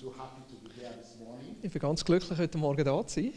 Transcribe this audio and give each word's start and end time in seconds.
so. 0.00 0.14
Ich 1.62 1.70
bin 1.70 1.80
ganz 1.80 2.02
glücklich, 2.02 2.38
heute 2.38 2.56
Morgen 2.56 2.84
da 2.84 3.06
zu 3.06 3.20
sein. 3.20 3.34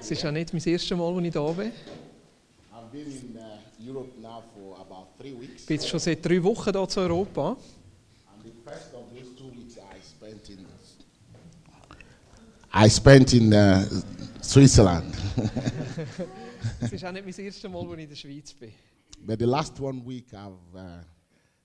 Es 0.00 0.10
ist 0.10 0.22
ja 0.22 0.32
nicht 0.32 0.52
mein 0.52 0.62
erstes 0.64 0.96
Mal, 0.96 1.16
als 1.16 1.24
ich 1.24 1.32
da 1.32 1.52
bin. 1.52 1.72
Uh. 2.72 3.06
Ich 5.56 5.66
bin 5.66 5.76
jetzt 5.76 5.88
schon 5.88 6.00
seit 6.00 6.24
drei 6.24 6.42
Wochen 6.42 6.72
hier 6.72 6.88
zu 6.88 7.00
Europa. 7.00 7.56
I 12.74 12.90
spent 12.90 13.32
in 13.32 13.52
uh, 13.52 13.82
Switzerland. 14.42 15.14
Es 16.80 16.92
ist 16.92 17.04
auch 17.04 17.12
nicht 17.12 17.24
mein 17.24 17.46
erstes 17.46 17.70
Mal, 17.70 17.80
als 17.80 17.92
ich 17.92 18.02
in 18.02 18.08
der 18.08 18.16
Schweiz 18.16 18.52
bin. 18.52 18.72
But 19.24 19.38
the 19.38 19.44
last 19.44 19.80
one 19.80 20.02
week 20.04 20.32
I've 20.32 20.56
uh, 20.74 21.04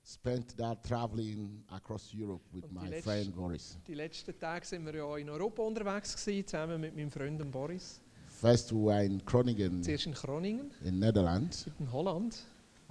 spent 0.04 0.56
that 0.56 0.82
traveling 0.82 1.62
across 1.70 2.12
Europe 2.12 2.42
with 2.52 2.64
Und 2.64 2.72
my 2.74 2.88
letzte- 2.88 3.02
friend 3.02 3.34
Boris. 3.36 3.78
Die 3.86 3.94
letzten 3.94 4.38
Tage 4.38 4.66
sind 4.66 4.84
wir 4.84 4.94
ja 4.96 5.16
in 5.16 5.30
Europa 5.30 5.62
unterwegs 5.62 6.16
gewesen, 6.16 6.46
zusammen 6.46 6.80
mit 6.80 6.94
meinem 6.96 7.10
Freund 7.10 7.50
Boris. 7.50 8.00
First 8.28 8.72
we 8.72 8.78
were 8.86 9.04
in 9.04 9.22
Groningen 9.24 9.82
Zuerst 9.82 10.06
in 10.06 10.12
Groningen, 10.14 10.70
in 10.84 10.98
Netherlands, 10.98 11.66
in 11.78 11.90
Holland. 11.92 12.36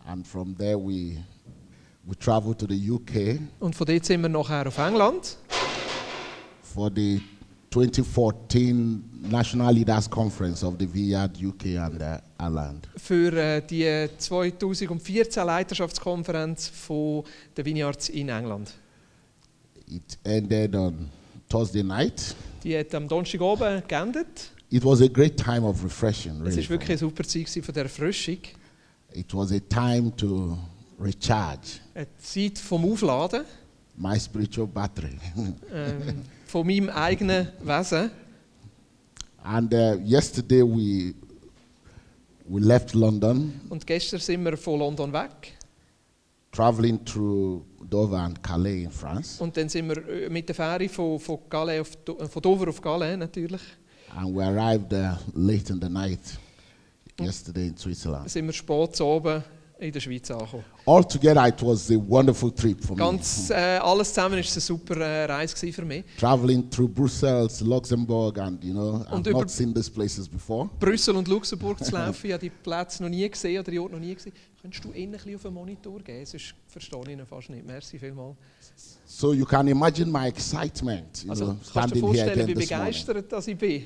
and 0.05 0.26
from 0.26 0.55
there 0.58 0.77
we 0.80 1.18
we 2.08 2.16
traveled 2.18 2.58
to 2.58 2.66
the 2.68 2.90
UK 2.91 3.40
Und 3.59 3.76
von 3.76 3.85
dort 3.85 4.05
sind 4.05 4.21
wir 4.21 4.30
nachher 4.30 4.66
auf 4.68 4.77
England 4.77 5.38
for 6.62 6.90
the 6.96 7.21
2014 7.71 9.30
National 9.30 9.73
Leaders 9.73 10.09
Conference 10.09 10.63
of 10.63 10.75
the 10.77 10.85
Vineyard 10.85 11.31
UK 11.41 11.77
and 11.77 12.02
uh, 12.02 12.17
Ireland. 12.38 12.88
für 12.98 13.31
äh, 13.31 13.62
die 13.62 14.09
2014 14.17 15.45
Leiterschaftskonferenz 15.45 16.67
von 16.67 17.23
den 17.55 17.65
Vineyards 17.65 18.09
in 18.09 18.29
England. 18.29 18.73
It 19.88 20.17
ended 20.23 20.76
on 20.76 21.09
Thursday 21.48 21.84
night. 21.84 22.35
Die 22.63 22.77
hat 22.77 22.93
am 22.93 23.07
Donnerstagabend 23.07 23.87
geendet. 23.87 24.51
It 24.70 24.84
was 24.84 25.01
a 25.01 25.07
great 25.07 25.37
time 25.37 25.62
of 25.62 25.84
refreshing. 25.84 26.46
Es 26.46 26.55
Really 26.55 26.63
war 26.63 26.70
wirklich 26.71 26.90
eine 26.90 26.98
super 26.98 27.24
Zeit 27.24 27.48
von 27.48 27.74
der 27.74 27.84
Erfrischung. 27.84 28.40
It 29.13 29.34
was 29.34 29.51
a 29.51 29.59
time 29.59 30.13
to 30.18 30.57
recharge 30.99 31.79
Eine 31.93 32.07
Zeit 32.18 32.59
vom 32.59 32.91
Aufladen 32.91 33.46
my 33.98 34.18
spiritual 34.18 34.68
battery. 34.68 35.18
ähm, 35.74 36.24
von 36.52 36.68
meinem 36.68 36.90
eigenen 36.90 37.48
Wesen. 37.63 38.12
and 39.44 39.74
uh, 39.74 39.96
yesterday 40.05 40.62
we 40.62 41.13
we 42.48 42.60
left 42.60 42.93
London, 42.93 43.54
Und 43.70 43.88
gestern 43.88 44.20
sind 44.20 44.43
wir 44.43 44.58
von 44.58 44.80
London 44.80 45.13
weg. 45.13 45.58
traveling 46.52 46.99
through 47.05 47.62
Dover 47.90 48.18
and 48.20 48.43
Calais 48.43 48.84
in 48.84 48.91
France, 48.91 49.41
Und 49.41 49.55
dann 49.55 49.70
sind 49.70 49.88
wir 49.88 49.98
äh, 50.10 50.30
mit 50.30 50.49
der 50.49 50.55
Fähre 50.55 50.90
von, 50.90 51.18
von, 51.20 51.40
Calais 51.49 51.80
auf, 51.80 51.91
äh, 52.20 52.27
von 52.27 52.41
Dover 52.41 52.68
auf 52.68 52.82
Calais 52.82 53.15
natürlich. 53.15 53.62
and 54.18 54.36
we 54.36 54.43
arrived 54.43 54.91
uh, 54.91 55.15
late 55.34 55.71
in 55.71 55.80
the 55.82 55.88
night 55.90 56.20
yesterday 57.20 57.68
in 57.68 57.77
Switzerland. 57.77 58.30
sind 58.30 58.46
wir 58.46 58.54
spät 58.54 58.99
oben 58.99 59.41
in 59.82 59.91
der 59.91 59.99
Schweiz 59.99 60.29
angekommen. 60.29 60.63
Altogether, 60.85 61.48
it 61.48 61.62
was 61.62 61.90
a 61.91 61.96
wonderful 61.96 62.51
trip 62.51 62.84
for 62.84 62.96
Ganz, 62.96 63.49
me. 63.49 63.55
äh, 63.55 63.77
alles 63.77 64.09
zusammen 64.09 64.31
war 64.31 64.38
eine 64.38 64.44
super 64.44 64.97
äh, 64.97 65.25
Reise 65.25 65.72
für 65.72 65.85
mich. 65.85 66.03
Traveling 66.19 66.69
through 66.69 66.88
Brussels, 66.90 67.62
Luxembourg, 67.62 68.38
and 68.38 68.63
you 68.63 68.74
know, 68.74 69.03
I've 69.12 69.31
not 69.31 69.50
seen 69.50 69.74
these 69.74 69.90
places 69.90 70.28
before. 70.28 70.69
Brüssel 70.79 71.16
und 71.16 71.28
Luxemburg 71.28 71.84
zu 71.84 71.91
laufen, 71.91 72.28
ich 72.28 72.34
habe 72.34 72.41
die 72.41 72.50
Plätze 72.50 73.02
noch 73.03 73.09
nie 73.09 73.28
gesehen 73.28 73.59
oder 73.59 73.72
die 73.72 73.79
Orte 73.79 73.94
noch 73.94 74.00
nie 74.02 74.13
gesehen. 74.13 74.34
Könntest 74.62 74.84
du 74.84 74.91
innen 74.91 75.16
auf 75.16 75.41
den 75.41 75.53
Monitor 75.53 76.00
gehen? 76.02 76.25
Sonst 76.25 76.53
verstehe 76.68 77.02
ich 77.03 77.09
ihn 77.09 77.25
fast 77.25 77.50
nicht. 77.50 77.66
Merci 77.66 77.97
vielmals. 77.97 78.35
So 79.06 79.34
you 79.34 79.46
can 79.46 79.68
imagine 79.68 80.12
my 80.12 80.28
excitement, 80.28 81.24
you 81.24 81.31
Also 81.31 81.46
know, 81.46 81.57
kannst 81.74 81.96
du 81.96 82.00
dir 82.00 82.00
standing 82.00 82.02
here 82.02 82.07
vorstellen, 82.07 82.31
again 82.31 82.47
wie 82.47 82.53
this 82.53 82.69
morning 82.69 82.85
begeistert 82.85 83.31
dass 83.31 83.47
ich 83.47 83.57
bin, 83.57 83.85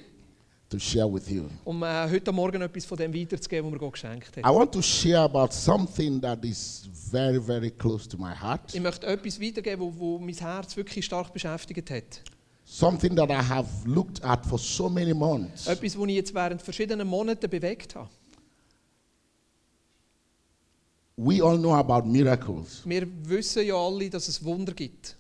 to 0.70 0.80
share 0.80 1.06
with 1.12 1.30
you. 1.30 1.46
um 1.64 1.84
äh, 1.84 2.10
heute 2.10 2.32
Morgen 2.32 2.62
etwas 2.62 2.86
von 2.86 2.98
dem 2.98 3.14
weiterzugeben, 3.14 3.66
was 3.66 3.74
mir 3.74 3.80
Gott 3.80 3.94
geschenkt 3.94 4.38
I 4.38 4.42
hat. 4.44 4.54
want 4.54 4.72
to 4.72 4.82
share 4.82 5.20
about 5.22 5.52
something 5.54 6.20
that 6.22 6.44
is 6.44 6.90
very, 7.12 7.40
very 7.42 7.70
close 7.72 8.08
to 8.10 8.18
my 8.18 8.34
heart. 8.34 8.74
Ich 8.74 8.82
möchte 8.82 9.06
etwas 9.08 9.40
weitergeben, 9.40 9.82
wo, 9.82 9.94
wo 9.98 10.20
mein 10.20 10.34
Herz 10.36 10.76
wirklich 10.76 11.06
stark 11.06 11.32
beschäftigt 11.32 11.90
hat. 11.92 12.22
Something 12.68 13.16
that 13.16 13.30
I 13.30 13.34
have 13.48 13.68
looked 13.86 14.24
at 14.24 14.44
for 14.46 14.58
so 14.58 14.90
many 14.90 15.14
months. 15.14 15.68
Etwas, 15.68 15.94
das 15.94 16.02
ich 16.04 16.16
jetzt 16.16 16.34
während 16.34 16.62
verschiedenen 16.62 17.08
Monaten 17.08 17.48
bewegt 17.48 17.94
habe. 17.96 18.10
We 21.18 21.42
all 21.42 21.58
know 21.58 21.74
about 21.74 22.06
miracles. 22.08 22.82
Wir 22.84 23.08
wissen 23.24 23.66
ja 23.66 23.76
alle, 23.76 24.10
dass 24.10 24.28
es 24.28 24.44
Wunder 24.44 24.74
gibt. 24.74 25.16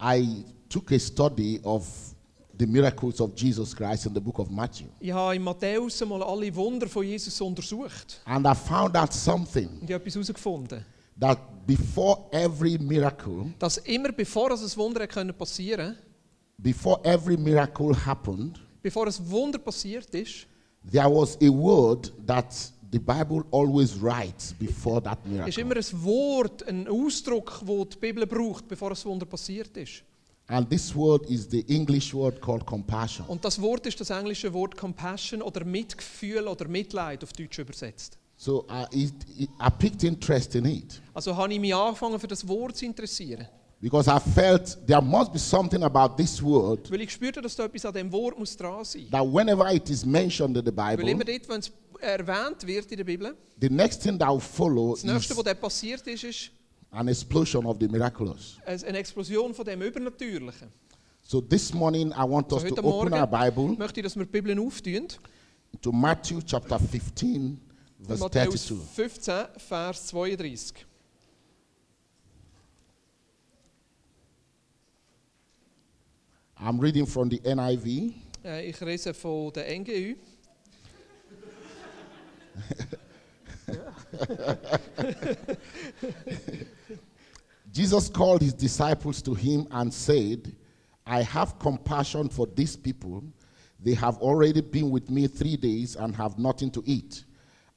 I 0.00 0.44
took 0.68 0.90
a 0.92 0.98
study 0.98 1.60
of 1.64 2.11
the 2.58 2.66
miracles 2.66 3.20
of 3.20 3.32
Jesus 3.36 3.74
Christ 3.74 4.06
in 4.06 4.14
the 4.14 4.20
book 4.20 4.38
of 4.38 4.50
Matthew. 4.50 4.86
Ich 5.00 5.12
habe 5.12 5.34
in 5.36 5.42
Matthäus 5.42 6.04
mal 6.04 6.22
alle 6.22 6.54
Wunder 6.54 6.88
von 6.88 7.04
Jesus 7.04 7.40
untersucht. 7.40 8.20
And 8.24 8.46
I 8.46 8.54
found 8.54 8.96
out 8.96 9.12
something 9.12 9.68
Und 9.80 9.84
ich 9.88 9.94
habe 9.94 10.04
etwas 10.04 10.14
herausgefunden. 10.14 10.84
that 11.18 11.38
before 11.66 12.18
every 12.32 12.78
miracle, 12.78 13.52
Dass 13.58 13.78
immer 13.78 14.12
bevor 14.12 14.50
ein 14.50 14.58
Wunder 14.76 15.06
können 15.06 15.34
passieren 15.36 15.96
before 16.58 17.00
every 17.04 17.36
miracle 17.36 17.94
happened, 18.06 18.60
bevor 18.82 19.06
ein 19.06 19.14
Wunder 19.30 19.58
passiert 19.58 20.14
ist, 20.14 20.46
there 20.90 21.06
was 21.10 21.36
a 21.42 21.48
word 21.50 22.12
that 22.26 22.52
the 22.92 22.98
Bible 22.98 23.42
always 23.50 23.94
writes 24.00 24.52
before 24.58 25.02
that 25.02 25.18
ist 25.24 25.30
miracle. 25.30 25.60
immer 25.62 25.76
ein 25.76 26.04
Wort, 26.04 26.68
ein 26.68 26.86
Ausdruck, 26.88 27.60
wo 27.64 27.84
die 27.84 27.96
Bibel 27.96 28.26
braucht, 28.26 28.68
bevor 28.68 28.90
ein 28.90 29.04
Wunder 29.04 29.24
passiert 29.26 29.76
ist. 29.76 30.02
And 30.52 30.68
this 30.68 30.94
word 30.94 31.28
is 31.30 31.48
the 31.50 31.64
English 31.68 32.12
word 32.12 32.38
called 32.40 32.66
compassion. 32.66 33.24
Und 33.26 33.42
das 33.42 33.58
Wort 33.60 33.86
ist 33.86 33.98
das 34.00 34.10
englische 34.10 34.52
Wort 34.52 34.76
Compassion 34.76 35.40
oder 35.40 35.64
Mitgefühl 35.64 36.46
oder 36.46 36.68
Mitleid 36.68 37.24
auf 37.24 37.32
Deutsch 37.32 37.58
übersetzt. 37.58 38.18
So 38.36 38.66
I, 38.70 39.04
it, 39.04 39.12
it- 39.38 39.48
I 39.60 39.70
picked 39.78 40.04
interest 40.04 40.54
in 40.54 40.66
it 40.66 41.00
Also 41.14 41.34
habe 41.34 41.54
ich 41.54 41.60
mich 41.60 41.74
angefangen, 41.74 42.18
für 42.20 42.26
das 42.28 42.46
Wort 42.46 42.76
zu 42.76 42.84
interessieren. 42.84 43.46
because 43.80 44.08
I 44.10 44.18
felt 44.20 44.76
there 44.86 45.00
must 45.00 45.32
be 45.32 45.38
something 45.38 45.82
about 45.84 46.16
this 46.16 46.42
word 46.42 46.90
Weil 46.90 47.00
ich 47.00 47.12
spürte, 47.12 47.40
dass 47.40 47.56
da 47.56 47.64
etwas 47.64 47.84
an 47.86 47.94
dem 47.94 48.12
Wort 48.12 48.38
muss 48.38 48.54
dran 48.56 48.84
sein 48.84 49.08
that 49.10 49.24
whenever 49.24 49.72
it 49.72 49.88
is 49.88 50.04
mentioned 50.04 50.56
in 50.56 50.64
the 50.66 50.76
Weil 50.76 50.98
immer 51.08 51.24
Bible, 51.24 51.38
dort, 51.38 51.48
wenn 51.48 51.60
es 51.60 51.72
erwähnt 52.00 52.66
wird 52.66 52.90
in 52.90 52.96
der 52.98 53.04
Bibel, 53.04 53.34
the 53.60 53.70
next 53.70 54.02
thing 54.02 54.18
that 54.18 54.28
will 54.28 54.40
follow 54.40 54.92
das 54.94 55.04
Nächste, 55.04 55.32
is 55.32 55.38
was 55.38 55.44
dort 55.44 55.60
passiert 55.60 56.06
ist, 56.08 56.24
ist 56.24 56.50
an 56.92 57.08
explosion 57.08 57.64
of 57.66 57.78
the 57.80 57.88
miraculous. 57.88 58.58
eine 58.66 58.98
Explosion 58.98 59.54
von 59.54 59.64
dem 59.64 59.80
Übernatürlichen. 59.82 60.68
So 61.22 61.40
this 61.40 61.72
morning 61.72 62.12
I 62.12 62.24
want 62.24 62.50
So 62.50 62.56
us 62.56 62.64
to 62.64 62.82
open 62.82 63.14
our 63.14 63.26
Bible 63.26 63.74
möchte 63.78 64.00
ich, 64.00 64.04
dass 64.04 64.16
wir 64.16 64.24
die 64.26 64.30
Bibel 64.40 64.58
auftun. 64.58 65.08
to 65.80 65.90
Matthew 65.92 66.40
chapter 66.44 66.78
15, 66.78 67.58
verse 68.00 68.20
Matthäus 68.22 68.66
32. 68.66 68.94
15, 68.94 69.34
Vers 69.58 70.06
32. 70.08 70.84
I'm 76.58 76.78
reading 76.78 77.06
from 77.06 77.28
the 77.30 77.40
NIV. 77.44 78.12
Äh, 78.44 78.68
Ich 78.70 78.80
lese 78.80 79.14
von 79.14 79.52
der 79.52 79.66
NGÜ. 79.78 80.16
Jesus 87.72 88.08
called 88.08 88.42
his 88.42 88.52
disciples 88.52 89.22
to 89.22 89.34
him 89.34 89.66
and 89.70 89.92
said, 89.92 90.54
I 91.06 91.22
have 91.22 91.58
compassion 91.58 92.28
for 92.28 92.46
these 92.46 92.76
people. 92.76 93.24
They 93.80 93.94
have 93.94 94.18
already 94.18 94.60
been 94.60 94.90
with 94.90 95.10
me 95.10 95.26
three 95.26 95.56
days 95.56 95.96
and 95.96 96.14
have 96.14 96.38
nothing 96.38 96.70
to 96.72 96.82
eat. 96.86 97.24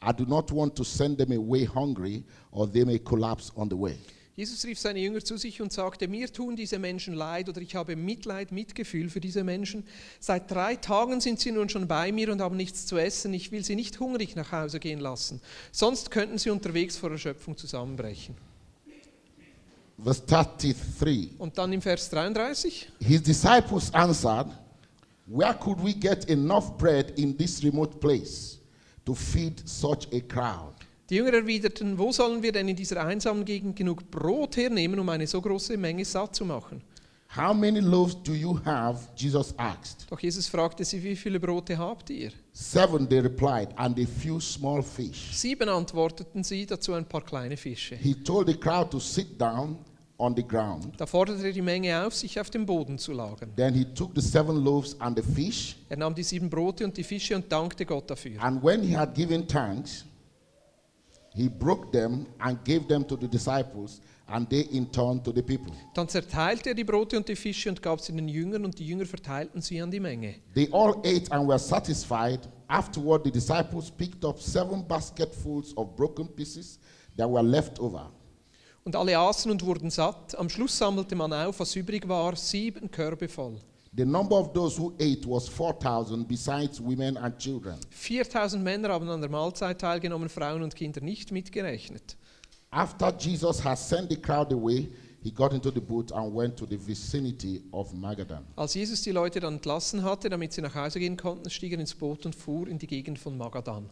I 0.02 0.12
do 0.12 0.26
not 0.26 0.52
want 0.52 0.76
to 0.76 0.86
send 0.86 1.18
them 1.18 1.32
away 1.32 1.64
hungry, 1.64 2.24
or 2.52 2.68
they 2.68 2.84
may 2.84 3.00
collapse 3.00 3.52
on 3.58 3.70
the 3.70 3.76
way. 3.76 3.98
Jesus 4.36 4.66
rief 4.66 4.78
seine 4.78 5.00
Jünger 5.00 5.24
zu 5.24 5.38
sich 5.38 5.62
und 5.62 5.72
sagte, 5.72 6.10
mir 6.10 6.32
tun 6.32 6.58
diese 6.58 6.78
Menschen 6.78 7.14
leid 7.14 7.48
oder 7.48 7.62
ich 7.62 7.74
habe 7.76 7.96
Mitleid, 7.96 8.52
Mitgefühl 8.52 9.10
für 9.10 9.22
diese 9.22 9.46
Menschen. 9.46 9.86
Seit 10.20 10.52
drei 10.52 10.76
Tagen 10.76 11.22
sind 11.22 11.40
sie 11.40 11.54
nun 11.54 11.70
schon 11.70 11.88
bei 11.88 12.12
mir 12.12 12.30
und 12.30 12.42
haben 12.42 12.58
nichts 12.58 12.86
zu 12.86 12.98
essen. 12.98 13.34
Ich 13.34 13.54
will 13.54 13.64
sie 13.64 13.78
nicht 13.78 13.98
hungrig 14.02 14.36
nach 14.36 14.52
Hause 14.52 14.82
gehen 14.82 15.00
lassen. 15.00 15.40
Sonst 15.72 16.12
könnten 16.12 16.38
sie 16.38 16.50
unterwegs 16.50 16.98
vor 16.98 17.12
Erschöpfung 17.12 17.56
zusammenbrechen. 17.56 18.36
Verse 20.04 20.22
33 20.28 21.32
Und 21.38 21.58
dann 21.58 21.72
im 21.72 21.82
Vers 21.82 22.10
33. 22.10 22.90
His 23.00 23.24
disciples 23.24 23.94
answered, 23.94 24.48
Where 25.28 25.54
could 25.54 25.82
we 25.82 25.94
get 25.94 26.30
enough 26.30 26.78
bread 26.78 27.18
in 27.18 27.38
this 27.38 27.64
remote 27.64 28.00
place 28.02 28.60
to 29.06 29.16
feed 29.16 29.62
such 29.66 30.08
a 30.12 30.20
crowd? 30.20 30.75
Die 31.10 31.16
Jünger 31.16 31.34
erwiderten, 31.34 31.98
wo 32.00 32.12
sollen 32.12 32.42
wir 32.42 32.52
denn 32.52 32.68
in 32.68 32.76
dieser 32.76 33.06
einsamen 33.06 33.46
Gegend 33.46 33.76
genug 33.76 34.10
Brot 34.10 34.58
hernehmen, 34.58 35.00
um 35.00 35.08
eine 35.10 35.28
so 35.28 35.40
große 35.42 35.78
Menge 35.78 36.04
satt 36.04 36.36
zu 36.36 36.46
machen? 36.46 36.82
How 37.36 37.54
many 37.54 37.80
loaves 37.80 38.16
do 38.24 38.34
you 38.34 38.58
have? 38.66 39.08
Jesus 39.16 39.54
asked. 39.58 40.10
Doch 40.10 40.20
Jesus 40.20 40.48
fragte 40.48 40.86
sie, 40.86 41.04
wie 41.04 41.16
viele 41.16 41.40
Brote 41.40 41.78
habt 41.78 42.10
ihr? 42.10 42.32
Seven, 42.54 43.08
they 43.10 43.20
replied, 43.20 43.70
and 43.76 44.00
a 44.00 44.06
few 44.06 44.40
small 44.40 44.82
fish. 44.82 45.32
Sieben 45.34 45.68
antworteten 45.68 46.44
sie, 46.44 46.66
dazu 46.66 46.94
ein 46.94 47.06
paar 47.06 47.22
kleine 47.22 47.58
Fische. 47.58 47.96
He 47.98 48.14
told 48.16 48.48
the 48.48 48.56
crowd 48.56 48.90
to 48.90 49.00
sit 49.00 49.40
down, 49.40 49.78
on 50.18 50.34
the 50.36 50.44
ground. 50.48 50.88
Da 50.98 51.06
forderte 51.06 51.46
er 51.46 51.52
die 51.52 51.62
Menge 51.62 52.06
auf, 52.06 52.16
sich 52.16 52.40
auf 52.40 52.50
dem 52.50 52.66
Boden 52.66 52.98
zu 52.98 53.12
lagern. 53.12 53.52
Then 53.58 53.74
he 53.74 53.84
took 53.84 54.12
the 54.16 54.22
seven 54.22 54.64
loaves 54.64 54.96
and 55.02 55.18
the 55.22 55.34
fish, 55.34 55.76
Er 55.90 55.98
nahm 55.98 56.16
die 56.16 56.24
sieben 56.24 56.50
Brote 56.50 56.86
und 56.86 56.96
die 56.96 57.04
Fische 57.04 57.36
und 57.36 57.52
dankte 57.52 57.86
Gott 57.86 58.10
dafür. 58.10 58.42
and 58.42 58.64
when 58.64 58.82
he 58.82 58.96
had 58.96 59.14
given 59.14 59.46
thanks, 59.46 60.06
he 61.36 61.50
broke 61.50 61.92
them 61.92 62.26
and 62.40 62.64
gave 62.64 62.88
them 62.88 63.06
to 63.08 63.18
the 63.18 63.28
disciples, 63.28 64.02
and 64.28 64.50
they 64.50 64.62
in 64.72 64.90
turn 64.92 65.22
to 65.22 65.32
the 65.32 65.42
people. 65.42 65.74
Dann 65.94 66.08
zerteilte 66.08 66.70
er 66.70 66.76
die 66.76 66.84
Brote 66.84 67.18
und 67.18 67.28
die 67.28 67.36
Fische 67.36 67.70
und 67.70 67.82
gab 67.82 68.00
sie 68.00 68.14
den 68.14 68.28
Jüngern 68.28 68.64
und 68.64 68.80
die 68.80 68.88
Jünger 68.88 69.06
verteilten 69.06 69.62
sie 69.62 69.82
an 69.82 69.92
die 69.92 70.00
Menge. 70.00 70.36
They 70.54 70.70
all 70.72 70.96
ate 71.00 71.32
and 71.32 71.48
were 71.48 71.60
satisfied. 71.60 72.40
Afterward, 72.68 73.26
the 73.26 73.32
disciples 73.32 73.92
picked 73.92 74.24
up 74.24 74.42
seven 74.42 74.88
basketfuls 74.88 75.76
of 75.78 75.96
broken 75.96 76.28
pieces 76.28 76.80
that 77.18 77.30
were 77.30 77.44
left 77.44 77.80
over. 77.80 78.12
Und 78.86 78.96
alle 78.96 79.18
aßen 79.18 79.52
und 79.52 79.66
wurden 79.66 79.90
satt. 79.90 80.38
Am 80.38 80.48
Schluss 80.48 80.78
sammelte 80.78 81.16
man 81.16 81.34
auf, 81.34 81.60
was 81.60 81.76
übrig 81.76 82.08
war, 82.08 82.36
sieben 82.36 82.90
Körbe 82.90 83.28
voll. 83.28 83.60
The 83.98 84.04
number 84.06 84.36
of 84.36 84.52
those 84.54 84.78
who 84.78 84.94
ate 85.00 85.26
was 85.26 85.48
4,000, 85.48 86.28
besides 86.28 86.82
women 86.82 87.16
and 87.16 87.38
children. 87.38 87.78
4000 87.92 88.62
Männer 88.62 88.90
haben 88.90 89.08
an 89.08 89.22
der 89.22 89.30
Mahlzeit 89.30 89.80
teilgenommen, 89.80 90.28
Frauen 90.28 90.64
und 90.64 90.76
Kinder 90.76 91.00
nicht 91.02 91.32
mitgerechnet. 91.32 92.18
After 92.72 93.14
Jesus 93.18 93.64
had 93.64 93.78
sent 93.78 94.10
the 94.10 94.18
crowd 94.18 94.52
away, 94.52 94.90
he 95.24 95.32
got 95.32 95.54
into 95.54 95.72
the 95.72 95.80
boat 95.80 96.12
and 96.12 96.36
went 96.36 96.58
to 96.58 96.66
the 96.66 96.78
vicinity 96.78 97.64
of 97.72 97.94
Magadan. 97.94 98.44
Als 98.58 98.74
Jesus 98.74 99.02
die 99.02 99.12
Leute 99.12 99.40
dann 99.40 99.56
entlassen 99.56 100.04
hatte, 100.04 100.30
damit 100.30 100.52
sie 100.52 100.62
nach 100.62 100.76
Hause 100.76 101.00
gehen 101.00 101.16
konnten, 101.16 101.50
stieg 101.50 101.72
er 101.72 101.80
ins 101.80 101.96
Boot 101.96 102.26
und 102.26 102.36
fuhr 102.36 102.68
in 102.68 102.78
die 102.78 102.88
Gegend 102.88 103.18
von 103.18 103.38
Magadan. 103.38 103.90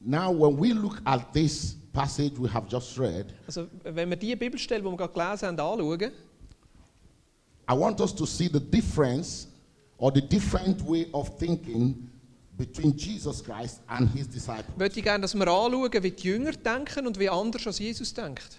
Now, 0.00 0.32
when 0.32 0.58
we 0.58 0.72
look 0.72 1.00
at 1.04 1.32
this 1.32 1.76
passage 1.92 2.32
we 2.38 2.48
have 2.48 2.66
just 2.68 2.98
read, 2.98 3.26
Also, 3.46 3.68
wenn 3.84 4.08
wir 4.08 4.16
die 4.16 4.34
Bibelstelle, 4.34 4.82
die 4.82 4.88
wir 4.88 4.96
gerade 4.96 5.12
gelesen 5.12 5.60
haben, 5.60 5.60
anschauen, 5.60 6.12
I 7.72 7.74
want 7.74 8.00
us 8.02 8.12
to 8.16 8.26
see 8.26 8.48
the 8.48 8.60
difference 8.60 9.46
or 9.96 10.12
the 10.12 10.20
different 10.20 10.82
way 10.82 11.06
of 11.14 11.38
thinking 11.38 12.06
between 12.58 12.94
Jesus 12.94 13.40
Christ 13.40 13.80
and 13.88 14.10
his 14.10 14.26
disciples. 14.26 14.76
möchte 14.76 14.98
ich 14.98 15.04
gerne, 15.04 15.22
dass 15.22 15.34
wir 15.34 15.48
anschauen, 15.48 16.02
wie 16.02 16.10
die 16.10 16.22
Jünger 16.22 16.52
denken 16.52 17.06
und 17.06 17.18
wie 17.18 17.30
anders 17.30 17.66
als 17.66 17.78
Jesus 17.78 18.12
denkt. 18.12 18.58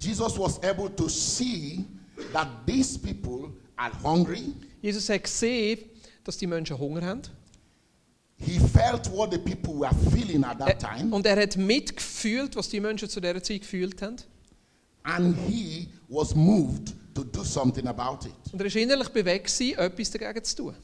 Jesus 0.00 0.38
was 0.38 0.58
able 0.62 0.88
to 0.96 1.10
see 1.10 1.84
that 2.32 2.48
these 2.66 2.98
people 2.98 3.52
are 3.76 3.92
hungry. 4.02 4.54
Jesus 4.80 5.10
hat 5.10 5.24
gesehen, 5.24 5.80
dass 6.24 6.38
die 6.38 6.46
Menschen 6.46 6.78
Hunger 6.78 7.02
haben. 7.02 7.20
He 8.36 8.58
felt 8.58 9.12
what 9.12 9.30
the 9.30 9.38
people 9.38 9.78
were 9.78 9.94
feeling 10.10 10.42
at 10.42 10.58
that 10.58 10.78
time. 10.78 11.14
Und 11.14 11.26
er 11.26 11.36
hat 11.40 11.58
mitgefühlt, 11.58 12.56
was 12.56 12.70
die 12.70 12.80
Menschen 12.80 13.10
zu 13.10 13.20
dieser 13.20 13.42
Zeit 13.42 13.60
gefühlt 13.60 14.00
haben. 14.00 14.16
And 15.02 15.36
he 15.46 15.88
was 16.08 16.34
moved 16.34 16.94
to 17.14 17.24
do 17.24 17.44
something 17.44 17.86
about 17.86 18.26
it. 18.26 18.52
Und 18.52 18.60
er 18.60 18.66
war 18.66 18.76
innerlich 18.76 19.08
bewegt, 19.08 19.60
etwas 19.60 20.10
dagegen 20.10 20.44
zu 20.44 20.56
tun. 20.56 20.76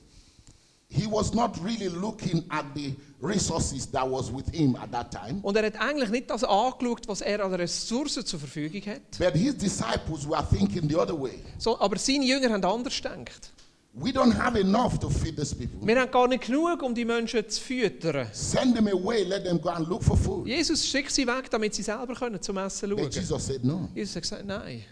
He 0.93 1.07
was 1.07 1.33
not 1.33 1.57
really 1.63 1.89
looking 1.89 2.45
at 2.49 2.65
the 2.75 2.97
resources 3.23 3.87
that 3.93 4.11
was 4.11 4.29
with 4.33 4.49
him 4.53 4.75
at 4.75 4.91
that 4.91 5.13
time. 5.13 5.39
Und 5.43 5.57
er 5.57 5.67
hat 5.67 5.77
eigentlich 5.81 6.11
nicht 6.11 6.29
das 6.31 6.43
angeschaut, 6.43 7.07
was 7.07 7.21
er 7.21 7.45
an 7.45 7.55
Ressourcen 7.55 8.27
zur 8.27 8.41
Verfügung 8.41 8.83
hat. 8.87 9.19
But 9.19 9.35
his 9.35 9.57
disciples 9.57 10.29
were 10.29 10.45
thinking 10.51 10.89
the 10.89 10.97
other 10.97 11.15
way. 11.15 11.39
So, 11.59 11.79
aber 11.79 11.97
seine 11.97 12.25
Jünger 12.25 12.51
haben 12.51 12.65
anders 12.65 12.97
gedacht. 12.97 13.53
We 13.93 14.11
don't 14.11 14.33
have 14.33 14.57
enough 14.59 14.99
to 15.01 15.09
feed 15.11 15.37
these 15.37 15.55
people. 15.55 15.85
Wir 15.87 16.01
haben 16.01 16.11
gar 16.11 16.27
nicht 16.29 16.47
genug, 16.47 16.83
um 16.83 16.95
die 16.95 17.05
Menschen 17.05 17.49
zu 17.49 17.61
füttern. 17.61 18.29
Send 18.33 18.75
them 18.77 18.89
away, 18.89 19.23
let 19.25 19.45
them 19.45 19.61
go 19.61 19.69
and 19.69 19.89
look 19.89 20.03
for 20.03 20.17
food. 20.17 20.47
Jesus 20.47 20.87
schickt 20.87 21.13
sie 21.13 21.27
weg, 21.27 21.51
damit 21.51 21.75
sie 21.75 21.83
selber 21.83 22.15
können 22.15 22.41
zum 22.41 22.57
Essen 22.59 22.89
schauen 22.89 23.03
But 23.03 23.15
Jesus 23.15 23.47
said, 23.47 23.65
No, 23.65 23.89
Jesus 23.95 24.17
hat 24.17 24.23
gesagt, 24.23 24.45
nein. 24.45 24.83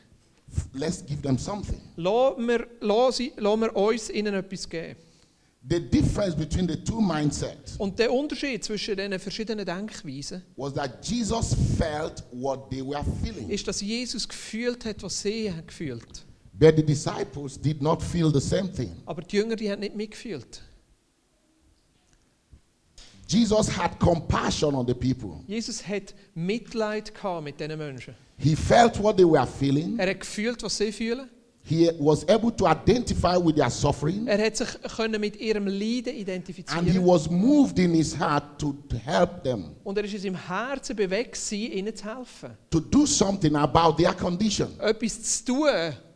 Let's 0.74 1.04
give 1.04 1.20
them 1.22 1.38
something. 1.38 1.80
Lassen 1.96 2.46
wir, 2.48 2.66
lassen 2.80 3.12
sie- 3.16 3.32
lassen 3.36 3.60
wir 3.60 3.76
uns 3.76 4.10
ihnen 4.10 4.34
etwas 4.34 4.68
geben. 4.68 4.96
The 5.68 5.80
difference 5.80 6.34
between 6.36 6.68
the 6.68 6.76
two 6.76 7.00
mindsets 7.00 7.76
Und 7.78 7.98
der 7.98 8.10
Unterschied 8.12 8.64
zwischen 8.64 8.96
diesen 8.96 9.18
verschiedenen 9.18 9.66
Denkweisen 9.66 10.42
was 10.56 10.72
that 10.74 11.04
Jesus 11.06 11.54
felt 11.76 12.22
what 12.32 12.70
they 12.70 12.80
were 12.80 13.04
feeling. 13.22 13.50
ist, 13.50 13.66
dass 13.68 13.80
Jesus 13.80 14.26
gefühlt 14.26 14.84
hat, 14.84 15.02
was 15.02 15.20
sie 15.20 15.50
haben 15.52 15.66
gefühlt. 15.66 16.24
But 16.54 16.76
the 16.76 16.82
disciples 16.82 17.60
did 17.60 17.82
not 17.82 18.02
feel 18.02 18.32
the 18.32 18.40
same 18.40 18.72
thing. 18.72 18.90
Aber 19.04 19.20
die 19.22 19.36
Jünger, 19.36 19.56
die 19.56 19.70
haben 19.70 19.80
nicht 19.80 19.94
mitgefühlt. 19.94 20.62
Jesus 23.28 23.68
had 23.68 23.98
compassion 23.98 24.74
on 24.74 24.86
the 24.86 24.94
people. 24.94 25.42
Jesus 25.46 25.86
hat 25.86 26.14
Mitleid 26.34 27.14
gehabt 27.14 27.44
mit 27.44 27.60
diesen 27.60 27.76
Menschen. 27.76 28.14
He 28.38 28.56
felt 28.56 28.98
what 29.02 29.16
they 29.16 29.26
were 29.26 29.46
feeling. 29.46 29.98
Er 29.98 30.08
hat 30.08 30.20
gefühlt, 30.20 30.62
was 30.62 30.76
sie 30.76 30.90
fühlen. 30.92 31.28
He 31.68 31.90
was 31.98 32.26
able 32.26 32.50
to 32.50 32.66
identify 32.66 33.36
with 33.36 33.56
their 33.56 33.68
suffering. 33.68 34.26
Er 34.26 34.42
hat 34.42 34.56
sich 34.56 34.68
können 34.96 35.20
mit 35.20 35.36
ihrem 35.38 35.66
Leiden 35.66 36.14
And 36.68 36.88
he 36.88 36.98
was 36.98 37.28
moved 37.28 37.78
in 37.78 37.92
his 37.92 38.18
heart 38.18 38.58
to 38.58 38.74
help 39.04 39.42
them, 39.42 39.76
Und 39.84 39.98
er 39.98 40.04
ist 40.04 40.14
in 40.14 40.20
seinem 40.20 40.48
Herzen 40.48 40.96
bewegt, 40.96 41.32
gewesen, 41.34 41.72
ihnen 41.72 41.94
zu 41.94 42.04
helfen. 42.06 42.50
to 42.70 42.80
do 42.80 43.04
something 43.04 43.54
about 43.54 44.02
their 44.02 44.14
condition. 44.14 44.68
Etwas 44.80 45.44
zu 45.44 45.44
tun 45.44 45.68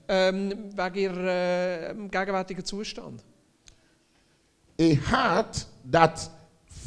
ähm, 0.09 0.53
wegen 0.75 0.97
ihrem 0.99 1.27
äh, 1.27 2.09
gegenwärtigen 2.09 2.65
Zustand. 2.65 3.23
A 4.81 4.85
heart 5.11 5.67
that 5.91 6.31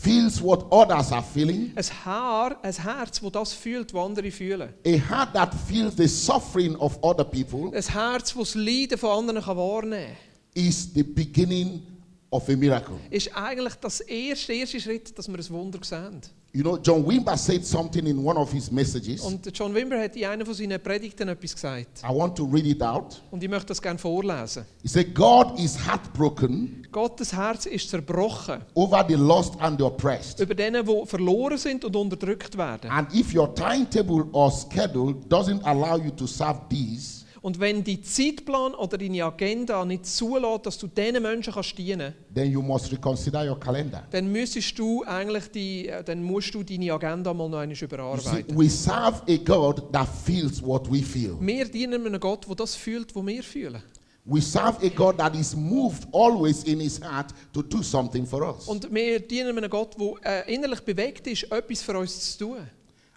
feels 0.06 0.42
what 0.42 0.66
others 0.72 1.12
are 1.12 1.24
feeling, 1.24 1.72
Ein, 1.76 1.84
Haar, 2.06 2.58
ein 2.64 2.74
Herz, 2.74 3.20
das 3.20 3.32
das 3.32 3.54
fühlt, 3.54 3.94
was 3.94 4.06
andere 4.06 4.32
fühlen. 4.32 4.70
a 4.86 4.90
heart 5.10 5.34
that 5.34 5.54
feels 5.68 5.96
the 5.98 6.08
suffering 6.08 6.76
of 6.78 6.98
other 7.04 7.24
people, 7.26 7.76
Ein 7.76 7.84
Herz, 7.84 8.34
das 8.34 8.34
das 8.34 8.56
Leiden 8.56 8.98
von 8.98 9.10
anderen 9.10 9.42
kann 9.42 9.58
wahrnehmen 9.58 10.16
is 10.54 10.94
the 10.94 11.04
beginning 11.04 11.82
of 12.30 12.48
a 12.50 12.56
miracle. 12.56 12.96
ist 13.10 13.36
eigentlich 13.36 13.76
das 13.76 14.00
erste, 14.02 14.54
erste 14.54 14.80
Schritt, 14.80 15.18
dass 15.18 15.28
wir 15.28 15.38
ein 15.38 15.50
Wunder 15.50 15.80
sehen. 15.82 16.22
You 16.56 16.64
know, 16.64 16.78
John 16.78 17.06
Wimber 17.06 17.38
said 17.38 17.66
something 17.66 18.08
in 18.08 18.24
one 18.24 18.38
of 18.38 18.50
his 18.50 18.72
messages. 18.72 19.20
Und 19.26 19.46
John 19.54 19.76
Wimber 19.76 20.00
hat 20.00 20.16
in 20.16 20.24
einer 20.24 20.46
von 20.46 20.54
seinen 20.54 20.82
Predigten 20.82 21.28
etwas 21.28 21.54
gesagt. 21.54 22.02
I 22.02 22.08
want 22.16 22.38
to 22.38 22.46
read 22.46 22.66
it 22.66 22.82
out. 22.82 23.22
Und 23.30 23.44
ich 23.44 23.50
möchte 23.50 23.66
das 23.68 23.82
gerne 23.82 24.00
vorlesen. 24.00 24.64
He 24.82 24.88
said, 24.88 25.14
God 25.14 25.60
is 25.60 25.78
heartbroken 25.86 26.88
Gottes 26.94 27.34
Herz 27.34 27.66
ist 27.66 27.90
zerbrochen 27.90 28.62
over 28.74 29.04
the 29.06 29.16
lost 29.16 29.60
and 29.60 29.78
the 29.78 29.84
oppressed. 29.84 30.40
über 30.40 30.56
denen, 30.56 30.86
die 30.86 31.06
verloren 31.06 31.58
sind 31.58 31.84
und 31.84 31.94
unterdrückt 31.94 32.58
werden. 32.58 32.90
And 32.90 33.14
if 33.14 33.36
your 33.36 33.54
timetable 33.54 34.26
or 34.32 34.50
schedule 34.50 35.14
doesn't 35.28 35.62
allow 35.66 35.98
you 35.98 36.12
to 36.12 36.26
serve 36.26 36.62
these, 36.70 37.15
Und 37.46 37.60
wenn 37.60 37.84
dein 37.84 38.04
Zeitplan 38.04 38.74
oder 38.74 38.98
deine 38.98 39.24
Agenda 39.24 39.86
nicht 39.86 40.08
zulässt, 40.08 40.66
dass 40.66 40.80
du 40.80 40.88
diesen 40.88 41.22
Menschen 41.22 41.54
kannst 41.54 41.78
dienen 41.78 42.16
then 42.34 42.52
you 42.52 42.60
must 42.60 42.92
reconsider 42.92 43.48
your 43.48 43.60
calendar. 43.60 44.02
dann 44.10 44.32
müsstest 44.32 44.80
du 44.80 45.04
eigentlich 45.04 45.52
die, 45.52 45.88
äh, 45.88 46.04
dann 46.04 46.24
musst 46.24 46.56
du 46.56 46.64
deine 46.64 46.92
Agenda 46.92 47.36
mal 47.36 47.48
noch 47.48 47.60
einmal 47.60 47.76
see, 47.76 47.86
überarbeiten. 47.86 48.58
we 48.58 48.68
serve 48.68 49.22
a 49.30 49.38
God 49.38 49.94
that 49.94 50.08
feels 50.26 50.60
what 50.60 50.92
we 50.92 51.04
feel. 51.04 51.38
Wir 51.40 51.66
dienen 51.66 52.04
einem 52.04 52.20
Gott, 52.20 52.48
der 52.50 52.56
das 52.56 52.74
fühlt, 52.74 53.16
was 53.16 53.24
wir 53.24 53.44
fühlen. 53.44 53.84
We 54.24 54.42
serve 54.42 54.84
a 54.84 54.90
God 54.90 55.20
that 55.20 55.36
is 55.36 55.56
moved 55.56 56.08
always 56.12 56.64
in 56.64 56.80
his 56.80 57.00
heart 57.00 57.28
to 57.54 57.62
do 57.62 57.84
something 57.84 58.26
for 58.26 58.42
us. 58.42 58.68
Und 58.68 58.92
wir 58.92 59.20
dienen 59.20 59.56
einem 59.56 59.70
Gott, 59.70 59.96
der 60.00 60.48
äh, 60.48 60.52
innerlich 60.56 60.82
bewegt 60.82 61.28
ist, 61.28 61.44
etwas 61.52 61.84
für 61.84 61.96
uns 61.96 62.38
zu 62.38 62.46
tun. 62.46 62.58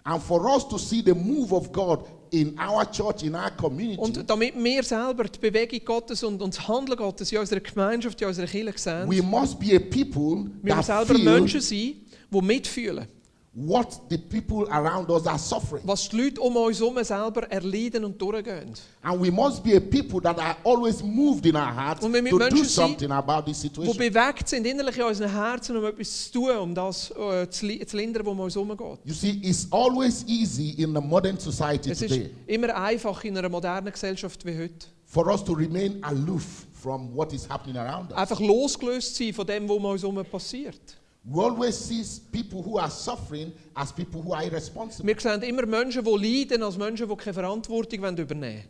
And 0.03 0.21
for 0.21 0.45
us 0.45 0.67
to 0.67 0.77
see 0.77 1.01
the 1.03 1.15
move 1.15 1.51
of 1.51 1.71
God 1.71 2.05
in 2.31 2.57
our 2.59 2.89
church, 2.89 3.23
in 3.23 3.35
our 3.35 3.51
community, 3.51 3.99
Und 3.99 4.29
damit 4.29 4.53
wir 4.55 4.83
selber 4.83 5.23
die 5.25 5.39
Bewegung 5.39 5.79
Gottes 5.83 6.23
und, 6.23 6.41
und 6.41 6.55
das 6.55 6.67
Handeln 6.67 6.97
Gottes 6.97 7.31
in 7.31 7.37
unserer 7.37 7.59
Gemeinschaft, 7.59 8.21
in 8.21 8.27
unserer 8.27 8.47
Kirche 8.47 8.77
sehen, 8.77 9.09
we 9.09 9.21
must 9.21 9.59
be 9.59 9.75
a 9.75 9.79
people 9.79 10.45
wir 10.61 10.75
müssen 10.75 10.77
that 10.77 10.85
selber 10.85 11.15
feel 11.15 11.23
Menschen 11.23 11.61
sein, 11.61 11.95
die 12.31 12.41
mitfühlen, 12.41 13.07
what 13.53 13.99
the 14.09 14.17
people 14.17 14.67
around 14.71 15.09
us 15.09 15.25
are 15.25 15.39
suffering. 15.39 15.81
was 15.85 16.07
die 16.07 16.17
Leute 16.21 16.39
um 16.39 16.55
uns 16.55 16.79
herum 16.79 17.03
selber 17.03 17.49
erleiden 17.51 18.05
und 18.05 18.21
durchgehen. 18.21 18.73
And 19.01 19.19
we 19.21 19.31
must 19.31 19.63
be 19.63 19.75
a 19.75 19.79
people 19.79 20.21
that 20.21 20.37
are 20.37 20.55
always 20.63 21.01
moved 21.01 21.45
in 21.47 21.55
our 21.55 21.73
hearts 21.75 22.01
to 22.01 22.07
do 22.07 22.21
Menschen 22.21 22.49
sein, 22.57 22.65
something 22.65 23.11
about 23.11 23.43
this 23.45 23.61
Die 23.61 23.67
situation. 23.69 23.97
bewegt 23.97 24.47
sind 24.47 24.67
innerlich 24.67 24.97
in 24.97 25.03
unseren 25.03 25.31
Herzen, 25.31 25.75
um 25.77 25.83
etwas 25.85 26.31
zu 26.31 26.39
tun, 26.39 26.55
um 26.57 26.75
das 26.75 27.11
äh, 27.11 27.49
zu, 27.49 27.65
li- 27.65 27.83
zu 27.85 27.97
lindern, 27.97 28.25
was 28.25 28.31
um 28.33 28.39
uns 28.39 28.55
herumgeht. 28.55 28.99
You 29.03 29.13
see, 29.13 29.39
it's 29.41 29.67
always 29.71 30.23
easy 30.27 30.75
in 30.77 30.93
the 30.93 31.01
modern 31.01 31.39
society 31.39 31.89
Es 31.91 32.01
ist 32.03 32.09
today 32.11 32.29
immer 32.47 32.75
einfach 32.75 33.23
in 33.23 33.35
einer 33.37 33.49
modernen 33.49 33.91
Gesellschaft 33.91 34.45
wie 34.45 34.55
heute, 34.57 34.85
for 35.05 35.25
us 35.27 35.43
to 35.43 35.53
remain 35.53 35.97
aloof 36.03 36.67
from 36.73 37.13
what 37.15 37.33
is 37.33 37.49
happening 37.49 37.75
around 37.77 38.11
us. 38.11 38.17
einfach 38.17 38.39
losgelöst 38.39 39.15
sein 39.15 39.33
von 39.33 39.45
dem, 39.47 39.67
was 39.67 39.75
um 39.75 39.85
uns 39.85 40.01
herum 40.03 40.23
passiert. 40.31 40.79
We 41.25 41.39
always 41.43 41.75
see 41.77 42.03
people 42.31 42.63
who 42.63 42.79
are 42.79 42.89
suffering 42.89 43.51
as 43.75 43.91
people 43.91 44.21
who 44.23 44.33
are 44.33 44.43
irresponsible. 44.43 45.05
Wir 45.05 45.19
sehen 45.19 45.41
immer 45.43 45.65
Menschen, 45.65 46.03
die 46.03 46.09
leiden, 46.43 46.63
als 46.63 46.77
Menschen, 46.77 47.07
die 47.09 47.15
keine 47.15 47.33
Verantwortung 47.33 48.01
wollen 48.01 48.17
übernehmen 48.17 48.63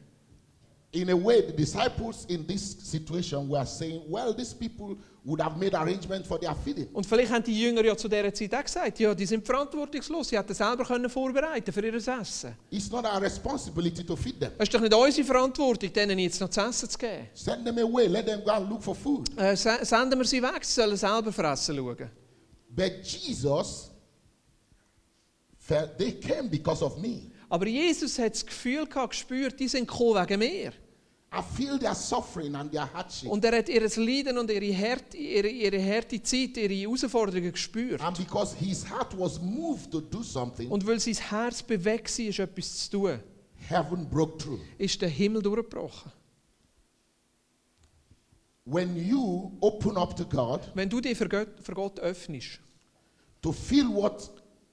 In 0.92 1.08
a 1.12 1.14
way, 1.16 1.44
the 1.46 1.54
disciples 1.56 2.26
in 2.28 2.48
this 2.48 2.76
situation 2.82 3.48
were 3.48 3.64
saying, 3.66 4.02
well, 4.10 4.34
these 4.36 4.56
people 4.56 4.98
would 5.24 5.40
have 5.40 5.56
made 5.60 5.76
arrangements 5.76 6.28
for 6.28 6.40
their 6.40 6.56
feeding. 6.66 6.88
Und 6.94 7.06
vielleicht 7.06 7.32
haben 7.32 7.44
die 7.44 7.62
Jünger 7.62 7.86
ja 7.86 7.96
zu 7.96 8.08
dieser 8.10 8.34
Zeit 8.34 8.56
auch 8.56 8.64
gesagt, 8.64 9.00
ja, 9.00 9.14
die 9.14 9.28
sind 9.28 9.46
verantwortungslos, 9.46 10.30
sie 10.30 10.38
hätten 10.38 10.56
selber 10.56 10.84
können 10.84 11.08
vorbereiten 11.08 11.72
für 11.72 11.86
ihr 11.86 11.94
Essen. 11.94 12.56
It's 12.72 12.90
not 12.90 13.06
our 13.06 13.22
responsibility 13.22 14.04
to 14.04 14.16
feed 14.16 14.40
them. 14.40 14.52
Es 14.58 14.64
ist 14.64 14.74
doch 14.74 14.82
nicht 14.82 14.92
unsere 14.96 15.28
Verantwortung, 15.28 15.94
denen 15.94 16.18
jetzt 16.18 16.42
noch 16.42 16.50
zu 16.50 16.62
essen 16.62 16.90
zu 16.90 16.98
geben. 16.98 17.28
Send 17.36 17.64
them 17.66 17.78
away, 17.78 18.08
let 18.08 18.26
them 18.26 18.42
go 18.44 18.50
and 18.52 18.68
look 18.68 18.82
for 18.82 18.96
food. 18.96 19.30
Äh, 19.38 19.56
se- 19.56 19.86
senden 19.86 20.18
wir 20.18 20.26
sie 20.26 20.42
weg, 20.42 20.66
sie 20.66 20.74
sollen 20.82 20.98
selber 20.98 21.32
fressen 21.32 21.76
schauen. 21.76 22.10
But 22.80 23.04
Jesus 23.04 23.92
felt 25.58 25.98
they 25.98 26.14
came 26.14 26.48
because 26.50 26.82
of 26.82 26.98
me. 26.98 27.30
Aber 27.50 27.68
Jesus 27.68 28.18
hat 28.18 28.36
das 28.36 28.46
Gefühl 28.46 28.86
gehabt, 28.86 29.10
gespürt, 29.10 29.60
die 29.60 29.68
sind 29.68 29.86
gekommen 29.86 30.16
wegen 30.16 30.40
mir. 30.40 30.72
I 31.32 31.42
feel 31.58 31.78
their 31.78 31.94
suffering 31.94 32.56
and 32.56 32.72
their 32.72 32.92
hardship. 32.92 33.30
Und 33.30 33.44
er 33.44 33.58
hat 33.58 33.68
ihr 33.68 33.82
Leiden 33.82 34.38
und 34.38 34.50
ihre 34.50 34.74
harte, 34.78 35.18
ihre, 35.18 35.50
ihre 35.50 35.84
harte 35.84 36.24
Zeit, 36.24 36.56
ihre 36.56 36.74
Herausforderungen 36.74 37.52
gespürt. 37.52 38.00
And 38.02 38.18
because 38.18 38.56
his 38.56 38.90
heart 38.90 39.14
was 39.20 39.42
moved 39.42 39.92
to 39.92 40.00
do 40.00 40.24
something, 40.24 40.72
Und 40.72 40.88
weil 40.88 41.02
sein 41.02 41.16
Herz 41.16 41.62
bewegt 41.62 42.18
war, 42.18 42.26
ist 42.26 42.40
etwas 42.40 42.86
zu 42.86 42.92
tun, 42.92 43.20
heaven 43.68 44.10
broke 44.10 44.38
through. 44.38 44.60
ist 44.78 45.02
der 45.02 45.10
Himmel 45.10 45.42
durchgebrochen. 45.42 46.14
When 48.64 48.96
you 48.96 49.52
open 49.60 49.98
up 49.98 50.16
to 50.16 50.24
God 50.24 50.62
Wenn 50.76 50.90
du 50.90 51.02
dich 51.02 51.18
für 51.18 51.28
Gott, 51.28 51.50
für 51.62 51.74
Gott 51.74 52.00
öffnest 52.00 52.62
to 53.42 53.52
feel 53.52 53.88
what 53.94 54.30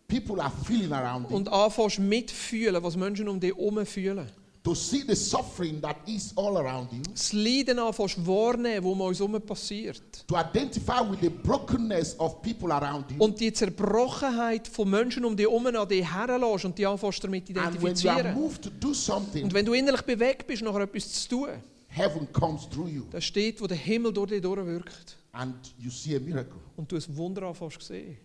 people 0.09 0.41
are 0.41 0.53
feeling 0.65 0.93
around 0.93 1.31
you, 1.31 1.37
und 1.37 1.49
anfängst 1.49 1.99
mitfühlen, 1.99 2.83
was 2.83 2.97
Menschen 2.97 3.29
um 3.29 3.39
dich 3.41 3.55
herum 3.57 3.85
fühlen, 3.87 4.27
to 4.63 4.75
see 4.75 5.05
the 5.07 5.15
suffering 5.15 5.81
that 5.81 5.97
is 6.07 6.33
all 6.37 6.57
around 6.57 6.91
you, 6.93 7.01
das 7.13 7.33
Leiden 7.33 7.79
anfängst 7.79 8.25
wahrnehmen, 8.27 8.85
was 8.85 8.93
um 8.93 9.01
uns 9.01 9.19
herum 9.21 9.41
passiert. 9.41 10.03
To 10.27 10.37
identify 10.37 11.01
with 11.09 11.19
the 11.21 11.29
brokenness 11.29 12.19
of 12.19 12.43
people 12.43 12.73
around 12.73 13.05
you, 13.11 13.23
und 13.23 13.39
die 13.39 13.53
Zerbrochenheit 13.53 14.67
von 14.69 14.91
Menschen 14.91 15.25
um 15.25 15.37
dich 15.37 15.47
herum 15.47 15.67
an 15.67 15.89
dich 15.89 16.05
herlässt 16.13 16.65
und 16.65 16.77
die 16.79 16.87
anfängst 16.87 17.23
damit 17.25 17.49
and 17.59 17.83
when 17.83 17.95
you 17.95 18.11
are 18.11 18.21
identifizieren. 18.21 18.35
moved 18.35 18.63
to 18.63 18.71
do 18.71 18.93
something, 18.93 19.45
Und 19.45 19.55
wenn 19.55 19.65
du 19.67 19.73
innerlich 19.73 20.03
bewegt 20.03 20.47
bist, 20.47 20.63
noch 20.63 20.79
etwas 20.79 21.13
zu 21.13 21.29
tun, 21.29 21.49
heaven 21.89 22.27
comes 22.33 22.69
through 22.69 22.89
you. 22.89 23.03
Da 23.11 23.21
steht, 23.21 23.61
wo 23.61 23.67
der 23.67 23.77
Himmel 23.77 24.13
durch 24.13 24.31
dich 24.31 24.43
durchwirkt. 24.43 25.17
And 25.33 25.55
you 25.79 25.91
see 25.91 26.17
a 26.17 26.21
miracle. 26.21 26.59
und 26.77 26.91
du 26.91 26.97
ein 26.97 27.17
Wunder 27.17 27.43
anfängst 27.43 27.83
sehen. 27.83 28.17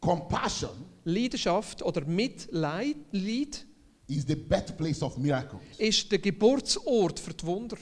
Compassion 0.00 0.70
Leidenschaft 1.04 1.82
oder 1.82 2.04
Mitleid 2.04 2.96
Leid 3.12 3.66
is 4.08 4.24
the 4.26 4.34
birthplace 4.34 5.02
of 5.02 5.16
miracles. 5.18 5.62
ist 5.78 6.10
der 6.10 6.18
Geburtsort 6.18 7.18
für 7.20 7.34
die 7.34 7.46
Wunder. 7.46 7.76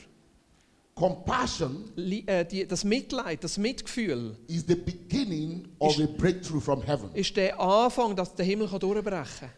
Compassion 0.94 1.84
Li- 1.94 2.24
äh, 2.26 2.44
die, 2.44 2.66
das 2.66 2.82
Mitleid, 2.84 3.44
das 3.44 3.56
Mitgefühl 3.56 4.36
is 4.48 4.64
the 4.66 4.74
beginning 4.74 5.68
of 5.78 5.96
a 6.00 6.06
breakthrough 6.06 6.62
from 6.62 6.82
heaven. 6.82 7.08
ist 7.14 7.36
der 7.36 7.58
Anfang, 7.60 8.16
dass 8.16 8.34
der 8.34 8.44
Himmel 8.44 8.68
kann 8.68 8.80
durchbrechen 8.80 9.24
kann. 9.40 9.50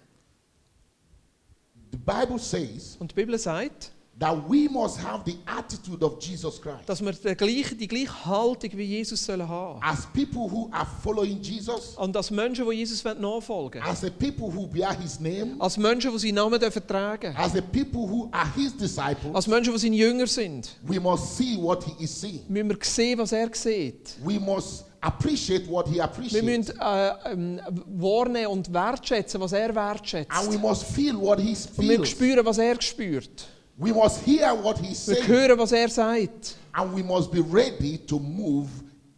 The 1.92 1.96
Bible 1.98 2.38
says 2.38 2.96
Und 3.00 3.10
die 3.12 3.14
Bibel 3.14 3.38
sagt, 3.38 3.92
that 4.20 4.36
we 4.48 4.68
must 4.68 4.98
have 5.02 5.22
the 5.24 5.36
attitude 5.46 6.04
of 6.04 6.20
Jesus 6.20 6.60
Christ. 6.60 6.86
dass 6.86 7.00
wir 7.02 7.12
die 7.12 7.34
gleiche, 7.34 7.74
die 7.74 7.88
gleiche 7.88 8.26
Haltung 8.26 8.70
wie 8.74 8.82
Jesus 8.84 9.24
sollen 9.24 9.48
haben 9.48 9.80
As 9.82 10.06
people 10.12 10.42
who 10.50 10.68
are 10.72 10.86
following 11.02 11.40
Jesus, 11.40 11.96
Und 11.96 12.16
als 12.16 12.30
Menschen, 12.30 12.68
die 12.68 12.76
Jesus 12.76 13.02
nachfolgen 13.02 13.82
as 13.82 14.04
a 14.04 14.10
people 14.10 14.52
who 14.54 14.66
bear 14.66 14.92
his 15.00 15.18
name, 15.18 15.56
Als 15.58 15.76
Menschen, 15.78 16.12
die 16.12 16.18
seinen 16.18 16.34
Namen 16.34 16.60
dürfen 16.60 16.86
tragen 16.86 17.34
as 17.36 17.56
a 17.56 17.62
people 17.62 18.06
who 18.08 18.28
are 18.30 18.48
his 18.54 18.76
disciples, 18.76 19.34
Als 19.34 19.46
Menschen, 19.46 19.72
die 19.72 19.78
seine 19.78 19.96
Jünger 19.96 20.26
sind. 20.26 20.70
we 20.86 21.00
must 21.00 21.36
see 21.36 21.56
what 21.56 21.82
he 21.84 22.04
is 22.04 22.20
seeing. 22.20 22.42
Müssen 22.48 22.68
wir 22.68 22.78
sehen, 22.82 23.18
was 23.18 23.32
er 23.32 23.48
sieht. 23.54 24.16
We 24.22 24.38
must 24.38 24.84
appreciate 25.00 25.66
what 25.66 25.88
he 25.88 25.94
Wir 25.94 26.04
appreciates. 26.04 26.42
müssen 26.44 26.78
äh, 26.78 27.32
ähm, 27.32 27.60
wahrnehmen 27.86 28.48
und 28.48 28.70
wertschätzen, 28.70 29.40
was 29.40 29.52
er 29.52 29.74
wertschätzt. 29.74 30.30
And 30.30 30.52
we 30.52 30.58
must 30.58 30.82
feel 30.84 31.14
what 31.18 31.40
he 31.40 31.56
Und 31.76 31.78
wir 31.88 31.96
feels. 31.96 32.10
spüren, 32.10 32.44
was 32.44 32.58
er 32.58 32.80
spürt. 32.82 33.48
We 33.80 33.92
must 33.94 34.22
hear 34.26 34.52
what 34.62 34.78
he's 34.78 35.06
Wir 35.08 35.16
saying. 35.16 35.26
hören, 35.28 35.58
was 35.58 35.72
er 35.72 35.88
sagt. 35.88 36.56
And 36.72 36.94
we 36.94 37.02
must 37.02 37.30
be 37.32 37.40
ready 37.40 37.96
to 38.06 38.18
move 38.18 38.68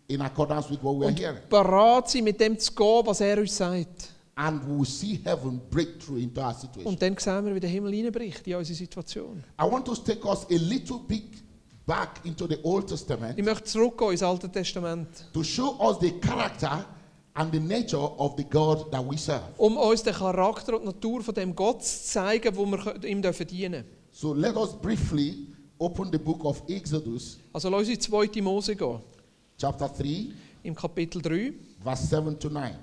in 0.06 0.20
accordance 0.20 0.70
with 0.70 0.78
what 0.82 0.94
we're 0.96 1.06
Und 1.08 1.18
hearing. 1.18 1.38
bereit 1.48 2.08
sein, 2.10 2.22
mit 2.24 2.38
dem 2.40 2.56
zu 2.58 2.72
gehen, 2.72 3.02
was 3.06 3.20
er 3.20 3.38
uns 3.38 3.56
sagt. 3.56 4.10
And 4.36 4.62
we 4.66 4.78
will 4.78 4.86
see 4.86 5.20
heaven 5.24 5.60
break 5.70 5.98
through 6.00 6.18
into 6.22 6.40
our 6.40 6.54
situation. 6.54 6.86
Und 6.92 7.02
dann 7.02 7.16
sehen 7.18 7.44
wir, 7.44 7.54
wie 7.54 7.60
der 7.60 7.68
Himmel 7.70 7.92
hineinbricht 7.92 8.46
in 8.46 8.54
unsere 8.54 8.76
Situation. 8.76 9.42
I 9.60 9.64
want 9.70 9.84
to 9.86 9.94
take 9.96 10.24
us 10.26 10.44
a 10.48 10.54
little 10.56 10.98
bit 11.08 11.24
back 11.84 12.20
into 12.24 12.46
the 12.46 12.58
Old 12.62 12.86
Testament 12.86 13.36
Ich 13.38 13.44
möchte 13.44 13.64
zurückgehen 13.64 14.12
ins 14.12 14.22
Alte 14.22 14.48
Testament, 14.48 15.08
to 15.34 15.42
show 15.42 15.76
us 15.80 15.98
the 16.00 16.12
character 16.20 16.86
and 17.34 17.52
the 17.52 17.58
nature 17.60 17.98
of 18.18 18.34
the 18.36 18.44
God 18.44 18.90
that 18.92 19.04
we 19.10 19.18
serve. 19.18 19.42
um 19.58 19.76
uns 19.76 20.02
den 20.04 20.14
Charakter 20.14 20.74
und 20.76 20.82
die 20.82 20.86
Natur 20.86 21.20
von 21.22 21.34
dem 21.34 21.54
Gott 21.54 21.82
zu 21.84 22.04
zeigen, 22.04 22.56
wo 22.56 22.64
wir 22.64 23.04
ihm 23.04 23.20
dürfen 23.20 23.46
dienen 23.48 23.84
So 24.12 24.32
let 24.32 24.56
us 24.56 24.72
briefly 24.74 25.46
open 25.80 26.10
the 26.10 26.18
book 26.18 26.40
of 26.44 26.62
Exodus, 26.68 27.38
Also 27.52 27.68
lass 27.70 27.88
uns 27.88 28.06
in 28.06 28.30
2. 28.30 28.40
Mose 28.42 28.74
gehen, 28.76 29.00
chapter 29.58 29.88
3, 29.88 30.32
im 30.64 30.74
Kapitel 30.74 31.20
3, 31.22 31.52
verse 31.82 32.06
7 32.06 32.38
to 32.38 32.48
9. 32.48 32.76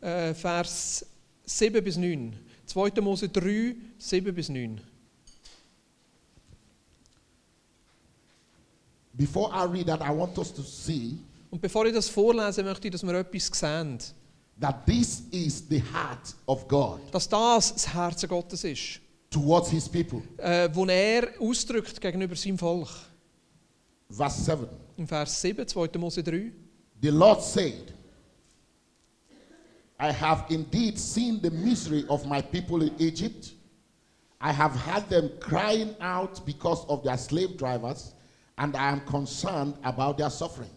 äh, 0.00 0.32
Vers 0.34 1.04
7 1.44 1.82
bis 1.84 1.96
9. 1.96 2.32
2. 2.66 3.00
Mose 3.02 3.28
3, 3.28 3.74
7 3.98 4.34
bis 4.34 4.48
9. 4.48 4.80
Before 9.14 9.50
I 9.52 9.64
read 9.64 9.86
that, 9.86 10.02
I 10.02 10.10
want 10.10 10.36
us 10.38 10.52
to 10.52 10.62
see 10.62 11.18
Und 11.50 11.60
bevor 11.62 11.86
ich 11.86 11.94
das 11.94 12.08
vorlese, 12.08 12.62
möchte 12.62 12.88
ich, 12.88 12.92
dass 12.92 13.02
wir 13.02 13.14
etwas 13.14 13.46
sehen. 13.52 13.98
that 14.60 14.86
this 14.86 15.22
is 15.30 15.62
the 15.68 15.80
heart 15.92 16.34
of 16.46 16.66
God 16.68 17.00
Dass 17.12 17.28
das 17.28 17.72
das 17.74 17.88
Herz 17.94 18.26
Gottes 18.28 18.64
ist, 18.64 19.00
towards 19.30 19.70
his 19.70 19.88
people. 19.88 20.22
äh, 20.38 20.68
wo 20.72 20.84
er 20.86 21.28
ausdrückt 21.40 22.00
gegenüber 22.00 22.34
seinem 22.36 22.58
Volk. 22.58 22.88
Verse 24.10 24.40
7. 24.42 24.68
Im 24.96 25.06
Vers 25.08 25.40
7, 25.40 25.66
2. 25.66 25.98
Mose 25.98 26.22
3. 26.22 26.52
The 27.02 27.08
Lord 27.10 27.42
said, 27.42 27.92
I 29.98 30.12
have 30.12 30.44
indeed 30.50 30.98
seen 30.98 31.40
the 31.42 31.50
misery 31.50 32.04
of 32.08 32.24
my 32.26 32.42
people 32.42 32.82
in 32.82 32.92
Egypt. 32.98 33.52
I 34.40 34.52
have 34.52 34.74
had 34.74 35.08
them 35.08 35.30
crying 35.40 35.94
out 36.00 36.44
because 36.44 36.84
of 36.88 37.02
their 37.02 37.16
slave 37.16 37.56
drivers, 37.56 38.14
and 38.56 38.76
I 38.76 38.90
am 38.92 39.00
concerned 39.06 39.74
about 39.82 40.18
their 40.18 40.30
suffering. 40.30 40.70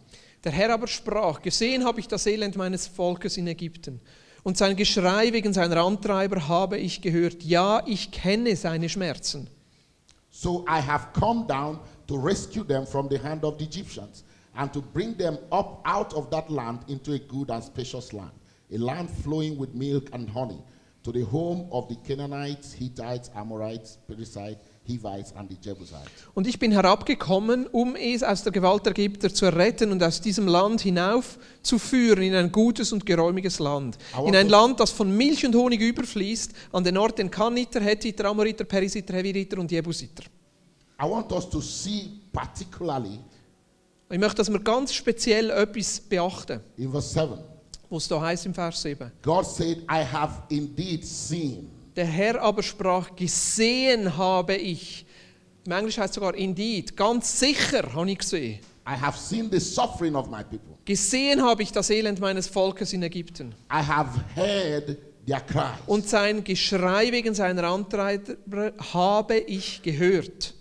Der 0.43 0.53
Herr 0.53 0.73
aber 0.73 0.87
sprach, 0.87 1.41
gesehen 1.41 1.83
habe 1.83 1.99
ich 1.99 2.07
das 2.07 2.25
Elend 2.25 2.55
meines 2.55 2.87
Volkes 2.87 3.35
in 3.35 3.47
Ägypten. 3.47 3.99
Und 4.43 4.57
sein 4.57 4.75
Geschrei 4.75 5.33
wegen 5.33 5.53
seiner 5.53 5.83
Antreiber 5.83 6.47
habe 6.47 6.77
ich 6.77 7.01
gehört. 7.01 7.43
Ja, 7.43 7.81
ich 7.85 8.11
kenne 8.11 8.55
seine 8.55 8.89
Schmerzen. 8.89 9.49
So 10.31 10.65
I 10.67 10.81
have 10.81 11.07
come 11.13 11.45
down 11.47 11.79
to 12.07 12.15
rescue 12.15 12.63
them 12.63 12.85
from 12.85 13.09
the 13.09 13.17
hand 13.17 13.43
of 13.43 13.57
the 13.57 13.65
Egyptians 13.65 14.23
and 14.55 14.71
to 14.73 14.81
bring 14.81 15.17
them 15.17 15.37
up 15.51 15.81
out 15.85 16.13
of 16.13 16.29
that 16.29 16.49
land 16.49 16.79
into 16.87 17.13
a 17.13 17.19
good 17.19 17.49
and 17.49 17.63
spacious 17.63 18.13
land, 18.13 18.31
a 18.71 18.77
land 18.77 19.09
flowing 19.09 19.57
with 19.57 19.73
milk 19.73 20.09
and 20.13 20.29
honey, 20.29 20.61
to 21.03 21.11
the 21.11 21.23
home 21.23 21.67
of 21.71 21.87
the 21.89 21.95
Canaanites, 22.07 22.73
Hittites, 22.73 23.29
Amorites, 23.35 23.97
Perizzites, 24.07 24.61
Und 26.33 26.47
ich 26.47 26.59
bin 26.59 26.71
herabgekommen, 26.71 27.67
um 27.67 27.95
es 27.95 28.23
aus 28.23 28.43
der 28.43 28.51
Gewalt 28.51 28.85
der 28.85 28.91
Ägypter 28.91 29.33
zu 29.33 29.45
retten 29.45 29.91
und 29.91 30.01
aus 30.01 30.21
diesem 30.21 30.47
Land 30.47 30.81
hinaufzuführen 30.81 32.23
in 32.23 32.35
ein 32.35 32.51
gutes 32.51 32.91
und 32.91 33.05
geräumiges 33.05 33.59
Land. 33.59 33.97
In 34.25 34.35
ein 34.35 34.49
Land, 34.49 34.79
das 34.79 34.91
von 34.91 35.15
Milch 35.15 35.45
und 35.45 35.55
Honig 35.55 35.81
überfließt, 35.81 36.53
an 36.71 36.83
den 36.83 36.97
Orten 36.97 37.29
Kaniter, 37.29 37.81
Hethiter, 37.81 38.25
Amoriter, 38.25 38.63
Perisiter, 38.63 39.13
Heviriter 39.13 39.59
und 39.59 39.71
Jebusiter. 39.71 40.23
Ich 44.11 44.17
möchte, 44.17 44.35
dass 44.37 44.51
wir 44.51 44.59
ganz 44.59 44.93
speziell 44.93 45.49
etwas 45.51 45.99
beachten, 45.99 46.61
in 46.77 46.91
verse 46.91 47.13
7. 47.13 47.37
was 47.89 48.07
da 48.07 48.21
heißt 48.21 48.45
im 48.47 48.53
Vers 48.53 48.81
7. 48.81 49.11
God 49.21 49.45
said, 49.45 49.79
I 49.83 50.03
have 50.03 50.43
indeed 50.49 51.05
seen. 51.05 51.78
Der 51.99 52.07
Herr 52.07 52.41
aber 52.41 52.63
sprach, 52.63 53.13
gesehen 53.13 54.15
habe 54.15 54.55
ich. 54.55 55.05
Im 55.65 55.73
Englisch 55.73 55.97
heißt 55.97 56.11
es 56.11 56.15
sogar 56.15 56.33
indeed. 56.33 56.95
Ganz 56.95 57.37
sicher 57.37 57.93
habe 57.93 58.09
ich 58.09 58.19
gesehen. 58.19 58.59
I 58.87 58.91
have 58.91 59.19
seen 59.19 59.51
the 59.51 59.59
suffering 59.59 60.15
of 60.15 60.29
my 60.29 60.41
people. 60.41 60.77
Gesehen 60.85 61.41
habe 61.41 61.61
ich 61.61 61.73
das 61.73 61.89
Elend 61.89 62.21
meines 62.21 62.47
Volkes 62.47 62.93
in 62.93 63.03
Ägypten. 63.03 63.53
I 63.69 63.83
have 63.85 64.17
heard 64.33 64.97
their 65.27 65.41
cries. 65.41 65.77
Und 65.87 66.07
sein 66.07 66.41
Geschrei 66.41 67.11
wegen 67.11 67.33
seiner 67.33 67.65
Antreiber 67.65 68.71
habe 68.93 69.35
ich 69.35 69.81
gehört. 69.81 70.53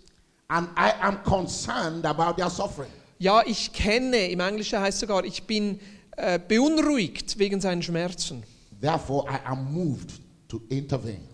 And 0.48 0.68
I 0.76 0.90
am 1.00 1.22
concerned 1.22 2.04
about 2.04 2.34
their 2.34 2.50
suffering. 2.50 2.90
Ja, 3.20 3.44
ich 3.46 3.72
kenne, 3.72 4.28
im 4.28 4.40
Englischen 4.40 4.80
heißt 4.80 4.98
sogar, 4.98 5.24
ich 5.24 5.44
bin 5.44 5.78
äh, 6.16 6.40
beunruhigt 6.40 7.38
wegen 7.38 7.60
seinen 7.60 7.84
Schmerzen. 7.84 8.42
Therefore, 8.80 9.24
I 9.30 9.38
am 9.46 9.72
moved. 9.72 10.20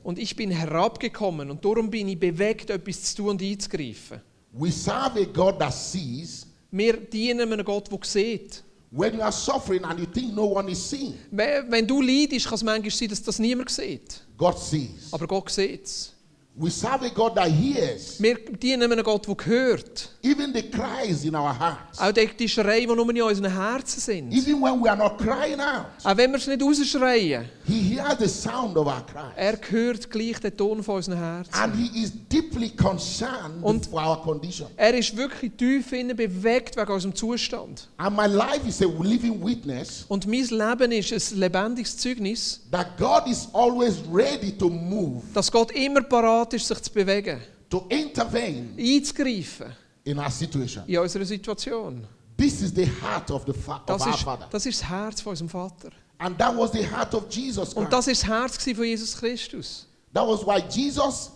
Und 0.02 0.18
ich 0.18 0.34
bin 0.34 0.50
herabgekommen 0.50 1.50
und 1.50 1.64
darum 1.64 1.90
bin 1.90 2.08
ich 2.08 2.18
bewegt, 2.18 2.70
etwas 2.70 3.02
zu 3.02 3.16
tun 3.16 3.28
und 3.30 3.42
einzugreifen. 3.42 4.20
We 4.52 4.70
serve 4.70 5.20
a 5.20 5.24
God 5.24 5.58
that 5.58 5.72
sees. 5.72 6.46
Wir 6.70 6.96
dienen 6.96 7.52
einem 7.52 7.64
Gott, 7.64 7.90
der 7.90 7.98
sieht. 8.02 8.62
When 8.90 9.14
you 9.14 9.22
are 9.22 9.32
suffering 9.32 9.84
and 9.84 9.98
you 9.98 10.06
think 10.06 10.34
no 10.34 10.44
one 10.44 10.70
is 10.70 10.78
seeing, 10.78 11.14
Wenn 11.32 11.86
du 11.86 12.00
leidest, 12.00 12.46
kann 12.46 12.54
es 12.54 12.62
manchmal 12.62 12.90
sein, 12.92 13.08
dass 13.08 13.22
das 13.22 13.38
niemand 13.40 13.70
sieht. 13.70 14.24
God 14.36 14.58
sees. 14.58 15.12
Aber 15.12 15.26
Gott 15.26 15.50
sieht 15.50 15.84
es. 15.84 16.13
We 16.56 16.70
serve 16.70 17.02
a 17.02 17.08
God 17.08 17.34
that 17.34 17.48
hears 17.50 18.20
Wir 18.20 18.36
dienen 18.36 18.84
einem 18.92 19.02
Gott, 19.04 19.26
der 19.26 19.34
hört. 19.44 20.08
even 20.22 20.54
the 20.54 20.62
cries 20.62 21.24
in 21.24 21.34
our 21.34 21.52
hearts. 21.52 21.98
Auch 21.98 22.12
die, 22.12 22.48
Schreie, 22.48 22.82
die 22.82 22.86
nur 22.86 23.10
in 23.10 23.22
unseren 23.22 23.50
Herzen 23.52 24.00
sind. 24.00 24.32
Even 24.32 24.62
when 24.62 24.80
we 24.80 24.88
are 24.88 24.96
not 24.96 25.18
crying 25.18 25.58
out, 25.58 25.86
Auch 26.04 26.16
wenn 26.16 26.30
wir 26.30 26.38
es 26.38 26.46
nicht 26.46 26.62
rausschreien. 26.62 27.46
He 27.66 27.80
hears 27.96 28.18
the 28.20 28.28
sound 28.28 28.76
of 28.76 28.86
our 28.86 29.04
cries. 29.04 29.32
Er 29.34 29.58
hört 29.68 30.08
gleich 30.08 30.38
den 30.38 30.56
Ton 30.56 30.80
von 30.84 30.94
unseren 30.96 31.18
Herzen. 31.18 31.52
And 31.54 31.74
He 31.74 32.02
is 32.04 32.12
deeply 32.30 32.70
concerned 32.70 33.62
Und- 33.62 33.86
for 33.86 34.00
our 34.00 34.22
condition. 34.22 34.68
Er 34.76 34.94
ist 34.94 35.16
wirklich 35.16 35.50
tief 35.56 35.90
innen 35.92 36.16
bewegt 36.16 36.76
wegen 36.76 36.92
unserem 36.92 37.16
Zustand. 37.16 37.88
And 37.96 38.16
my 38.16 38.26
life 38.26 38.66
is 38.68 38.80
a 38.80 38.86
living 39.02 39.44
witness 39.44 40.04
Und 40.06 40.28
mein 40.28 40.44
Leben 40.46 40.92
ist 40.92 41.32
ein 41.32 41.38
lebendiges 41.38 41.96
Zeugnis, 41.98 42.60
that 42.70 42.96
God 42.96 43.26
is 43.26 43.48
always 43.52 43.96
ready 44.12 44.52
to 44.56 44.68
move, 44.70 45.20
dass 45.34 45.50
Gott 45.50 45.72
immer 45.72 46.02
parat 46.02 46.43
ist, 46.52 46.66
sich 46.68 46.82
zu 46.82 46.92
bewegen, 46.92 47.40
to 47.70 47.86
intervene 47.88 48.70
einzugreifen 48.78 49.72
in 50.04 50.18
our 50.18 50.30
situation. 50.30 50.84
in 50.86 50.98
unserer 50.98 51.24
Situation. 51.24 52.06
This 52.36 52.60
is 52.62 52.72
the 52.74 52.84
heart 53.00 53.30
of, 53.30 53.44
the 53.46 53.52
fa- 53.52 53.76
of 53.76 53.86
Das 53.86 54.02
our 54.02 54.10
ist, 54.14 54.22
Father. 54.22 54.48
das 54.50 54.66
ist 54.66 54.80
das 54.82 54.88
Herz 54.90 55.20
von 55.20 55.30
unserem 55.30 55.48
Vater. 55.48 55.90
And 56.18 56.38
that 56.38 56.56
was 56.56 56.72
the 56.72 56.82
heart 56.84 57.14
of 57.14 57.24
Jesus 57.30 57.72
Und 57.74 57.84
Christ. 57.84 57.92
das 57.92 58.06
ist 58.08 58.22
das 58.22 58.28
Herz 58.30 58.58
gewesen 58.58 58.76
von 58.76 58.84
Jesus 58.84 59.16
Christus. 59.16 59.86
That 60.12 60.26
was 60.26 60.44
why 60.46 60.62
Jesus 60.70 61.30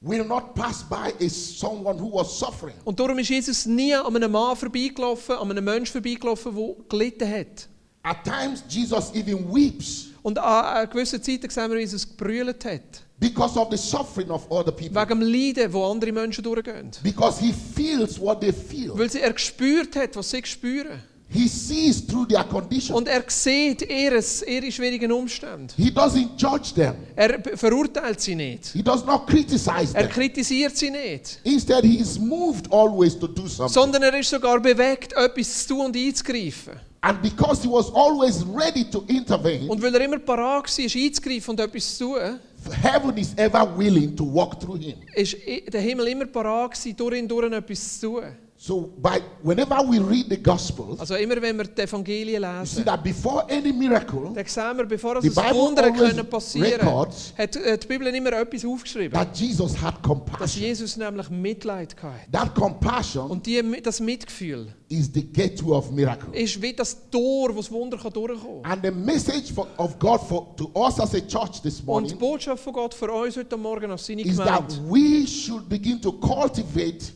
will 0.00 0.24
not 0.24 0.54
pass 0.54 0.82
by 0.82 1.12
a 1.24 1.28
someone 1.28 1.98
who 2.00 2.10
was 2.12 2.38
suffering. 2.38 2.74
Und 2.84 2.98
darum 2.98 3.18
ist 3.18 3.28
Jesus 3.28 3.66
nie 3.66 3.94
an 3.94 4.14
einem 4.14 4.30
Mann 4.32 4.56
vorbeigelaufen, 4.56 5.36
an 5.36 5.50
einem 5.50 5.64
Menschen 5.64 5.92
vorbeigelaufen, 5.92 6.54
der 6.54 6.74
gelitten 6.88 7.28
hat. 7.30 7.68
At 8.02 8.24
times, 8.24 8.62
Jesus 8.68 9.12
even 9.14 9.52
weeps 9.54 10.06
Und 10.22 10.38
an, 10.38 10.64
an 10.84 10.90
gewissen 10.90 11.22
Zeiten 11.22 11.50
sehen 11.50 11.70
wir, 11.70 11.76
wie 11.76 11.82
Jesus 11.82 12.08
gebrüllt 12.08 12.64
hat. 12.64 13.02
Because 13.20 13.56
of 13.58 13.68
the 13.70 13.76
suffering 13.76 14.30
of 14.30 14.50
other 14.50 14.72
people. 14.72 15.00
Wegen 15.00 15.20
dem 15.20 15.22
Leiden, 15.22 15.72
wo 15.72 15.84
andere 15.90 16.10
Menschen 16.12 16.42
durchgehen. 16.42 16.90
Because 17.02 17.38
he 17.40 17.52
feels 17.52 18.18
what 18.18 18.40
they 18.40 18.52
feel. 18.52 18.96
Weil 18.98 19.10
sie, 19.10 19.20
er 19.20 19.32
gespürt 19.32 19.94
hat, 19.94 20.16
was 20.16 20.30
sie 20.30 20.42
spüren. 20.44 21.02
He 21.32 21.46
sees 21.46 22.04
through 22.04 22.26
their 22.26 22.42
condition. 22.42 22.96
Und 22.96 23.06
er 23.06 23.22
sieht 23.28 23.82
ihres, 23.88 24.42
ihre 24.42 24.72
schwierigen 24.72 25.12
Umstände. 25.12 25.72
He 25.76 25.90
doesn't 25.90 26.30
judge 26.36 26.74
them. 26.74 26.96
Er 27.14 27.40
verurteilt 27.56 28.20
sie 28.20 28.34
nicht. 28.34 28.66
He 28.72 28.82
does 28.82 29.04
not 29.04 29.28
criticize 29.28 29.94
Er 29.94 30.02
them. 30.08 30.10
kritisiert 30.10 30.76
sie 30.76 30.90
nicht. 30.90 31.38
Instead, 31.44 31.84
he 31.84 31.98
is 32.00 32.18
moved 32.18 32.72
always 32.72 33.16
to 33.16 33.28
do 33.28 33.46
something. 33.46 33.68
Sondern 33.72 34.02
er 34.02 34.18
ist 34.18 34.28
sogar 34.30 34.58
bewegt, 34.58 35.12
etwas 35.12 35.66
zu 35.68 35.74
tun 35.74 35.86
und 35.86 35.96
einzugreifen. 35.96 36.72
And 37.02 37.22
because 37.22 37.62
he 37.62 37.68
was 37.68 37.90
always 37.94 38.44
ready 38.52 38.84
to 38.90 39.04
intervene, 39.06 39.70
Und 39.70 39.80
weil 39.80 39.94
er 39.94 40.00
immer 40.04 40.18
parat 40.18 40.64
war, 40.66 40.84
einzugreifen 40.84 41.50
und 41.52 41.60
etwas 41.60 41.96
zu 41.96 42.14
tun, 42.14 42.40
heaven 42.82 43.16
is 43.16 43.34
ever 43.36 43.64
willing 43.76 44.14
to 44.16 44.24
walk 44.24 44.60
through 44.60 44.78
him. 44.80 44.96
ist 45.14 45.36
der 45.72 45.80
Himmel 45.80 46.08
immer 46.08 46.26
parat 46.26 46.72
gewesen, 46.72 46.96
durch 46.96 47.16
ihn 47.16 47.28
durch 47.28 47.52
etwas 47.52 48.00
zu 48.00 48.20
tun. 48.20 48.36
So, 48.62 48.92
by 49.00 49.22
whenever 49.42 49.76
we 49.88 49.98
read 49.98 50.26
the 50.28 50.36
Gospels, 50.36 51.00
Also 51.00 51.14
immer, 51.14 51.40
wenn 51.40 51.56
wir 51.56 51.64
die 51.64 51.80
Evangelien 51.80 52.42
you 52.42 52.66
see 52.66 52.80
lesen, 52.80 52.84
that 52.84 53.02
before 53.02 53.46
any 53.48 53.72
miracle, 53.72 54.34
dann 54.34 54.44
sehen 54.44 54.76
wir, 54.76 54.84
bevor 54.84 55.16
es 55.16 55.34
Wunder 55.34 55.90
können 55.90 56.28
passieren 56.28 56.78
records 56.78 57.32
hat 57.38 57.56
äh, 57.56 57.78
die 57.78 57.86
Bibel 57.86 58.08
immer 58.08 58.34
etwas 58.34 58.62
aufgeschrieben. 58.66 59.18
that 59.18 59.34
Jesus 59.34 59.80
had 59.80 59.94
Dass 59.94 60.02
compassion. 60.02 60.62
Jesus 60.62 60.98
nämlich 60.98 61.30
Mitleid 61.30 61.96
hatte. 62.02 62.30
That 62.30 62.54
compassion 62.54 63.30
Und 63.30 63.46
die, 63.46 63.62
das 63.82 63.98
Mitgefühl 63.98 64.74
is 64.90 65.08
the 65.14 65.22
gateway 65.24 65.72
of 65.78 65.90
miracle. 65.90 66.28
ist 66.38 66.60
wie 66.60 66.74
das 66.74 66.98
Tor, 67.10 67.54
wo 67.54 67.60
das 67.60 67.70
Wunder 67.70 67.96
kann 67.96 68.12
durchkommen 68.12 68.62
kann. 68.62 68.72
And 68.72 68.84
the 68.84 68.90
message 68.90 69.54
for, 69.54 69.68
of 69.78 69.98
God 69.98 70.20
for 70.20 70.54
to 70.56 70.70
us 70.74 71.00
as 71.00 71.14
a 71.14 71.20
church 71.22 71.62
this 71.62 71.80
Und 71.80 72.10
die 72.10 72.14
morning 72.14 72.18
Botschaft 72.18 72.62
von 72.62 72.74
Gott 72.74 72.92
für 72.92 73.10
uns 73.10 73.38
heute 73.38 73.56
Morgen 73.56 73.90
als 73.90 74.04
seine 74.04 74.20
is 74.20 74.36
that 74.36 74.68
Gemeinde, 74.68 74.92
we 74.92 75.26
should 75.26 75.66
begin 75.66 75.98
to 76.02 76.12
cultivate 76.12 77.14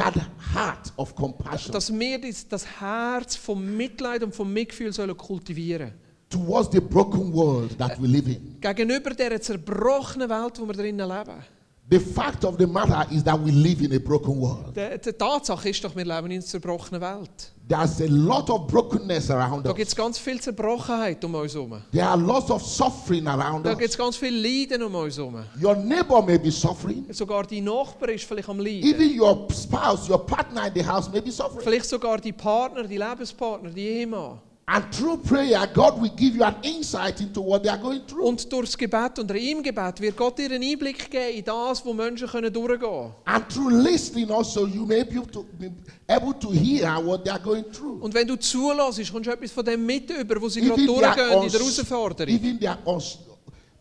that 0.00 0.14
heart 0.54 0.92
of 0.96 1.14
compassion 1.14 1.72
dass 1.72 1.92
wir 1.92 2.20
das, 2.48 2.66
Herz 2.80 3.36
vom 3.36 3.76
Mitleid 3.76 4.22
und 4.22 4.34
vom 4.34 4.52
Mitgefühl 4.52 4.92
sollen 4.92 5.16
kultivieren 5.16 5.92
towards 6.30 6.70
the 6.70 6.80
broken 6.80 7.32
world 7.32 7.76
that 7.78 8.00
we 8.00 8.06
live 8.06 8.26
in. 8.26 8.56
Gegenüber 8.60 9.10
der 9.10 9.40
zerbrochenen 9.40 10.28
Welt, 10.30 10.58
wo 10.58 10.66
wir 10.66 10.74
drinnen 10.74 11.06
leben. 11.06 11.42
The 11.90 11.98
fact 11.98 12.44
of 12.44 12.56
the 12.56 12.66
matter 12.66 13.04
is 13.10 13.24
that 13.24 13.44
we 13.44 13.50
live 13.50 13.82
in 13.82 13.92
a 13.92 13.98
broken 13.98 14.40
world. 14.40 14.76
Die 14.76 15.12
Tatsache 15.12 15.70
ist 15.70 15.82
doch, 15.82 15.94
wir 15.96 16.04
leben 16.04 16.26
in 16.26 16.32
einer 16.34 16.42
zerbrochenen 16.42 17.00
Welt. 17.00 17.52
There's 17.70 18.00
a 18.00 18.08
lot 18.08 18.50
of 18.50 18.66
brokenness 18.66 19.30
around 19.30 19.64
Da 19.64 19.70
gibt 19.72 19.86
us. 19.86 19.92
es 19.92 19.94
ganz 19.96 20.18
viel 20.18 20.40
Zerbrochenheit 20.40 21.24
um 21.24 21.36
uns 21.36 21.54
herum. 21.54 21.80
There 21.92 22.04
are 22.04 22.16
lots 22.20 22.50
of 22.50 22.60
suffering 22.66 23.28
around 23.28 23.64
Da 23.64 23.74
gibt 23.74 23.84
es 23.84 23.90
us. 23.92 23.98
ganz 23.98 24.16
viel 24.16 24.34
Leiden 24.34 24.82
um 24.82 24.92
uns 24.96 25.16
herum. 25.16 25.44
Your 25.62 25.76
neighbor 25.76 26.20
may 26.20 26.36
be 26.36 26.50
suffering. 26.50 27.06
Sogar 27.12 27.44
dein 27.44 27.62
Nachbar 27.62 28.08
ist 28.08 28.24
vielleicht 28.24 28.48
am 28.48 28.58
Leiden. 28.58 28.82
Even 28.82 29.20
your 29.20 29.46
spouse, 29.52 30.08
your 30.10 30.18
partner 30.26 30.66
in 30.66 30.74
the 30.74 30.84
house 30.84 31.08
may 31.12 31.20
be 31.20 31.30
suffering. 31.30 31.60
Vielleicht 31.62 31.84
sogar 31.88 32.18
die 32.18 32.32
Partner, 32.32 32.82
die 32.82 32.96
Lebenspartner, 32.98 33.70
die 33.70 33.86
Ehemann. 33.86 34.40
And 34.72 34.84
through 34.92 35.16
prayer, 35.22 35.66
God 35.74 36.00
will 36.00 36.12
give 36.14 36.36
you 36.36 36.44
an 36.44 36.54
insight 36.62 37.20
into 37.20 37.40
what 37.40 37.64
they 37.64 37.70
are 37.70 37.76
going 37.76 38.06
through. 38.06 38.24
Und 38.24 38.52
durch 38.52 38.66
das 38.66 38.78
Gebet 38.78 39.18
und 39.18 39.28
im 39.32 39.64
Gebet 39.64 40.00
wird 40.00 40.16
Gott 40.16 40.38
dir 40.38 40.44
einen 40.44 40.62
Einblick 40.62 41.10
geben 41.10 41.38
in 41.38 41.44
das, 41.44 41.84
wo 41.84 41.92
Menschen 41.92 42.28
können 42.28 42.52
durchgehen 42.52 42.78
können. 42.78 43.12
And 43.24 43.48
through 43.48 43.70
listening 43.70 44.30
also, 44.30 44.68
you 44.68 44.86
may 44.86 45.02
be 45.02 45.16
able 45.16 45.26
to, 45.32 45.44
be 45.58 45.72
able 46.06 46.34
to 46.34 46.52
hear 46.52 47.04
what 47.04 47.24
they 47.24 47.32
are 47.32 47.40
going 47.40 47.64
through. 47.72 48.00
Und 48.00 48.14
wenn 48.14 48.28
du 48.28 48.36
zulässt, 48.36 49.10
kommst 49.10 49.26
du 49.26 49.32
etwas 49.32 49.50
von 49.50 49.64
dem 49.64 49.84
mit 49.84 50.08
über, 50.08 50.40
wo 50.40 50.48
sie 50.48 50.60
gerade 50.60 50.86
durchgehen 50.86 51.42
in 51.42 51.50
der 51.50 51.60
Herausforderung. 51.60 52.32
even 52.32 52.60
their 52.60 52.78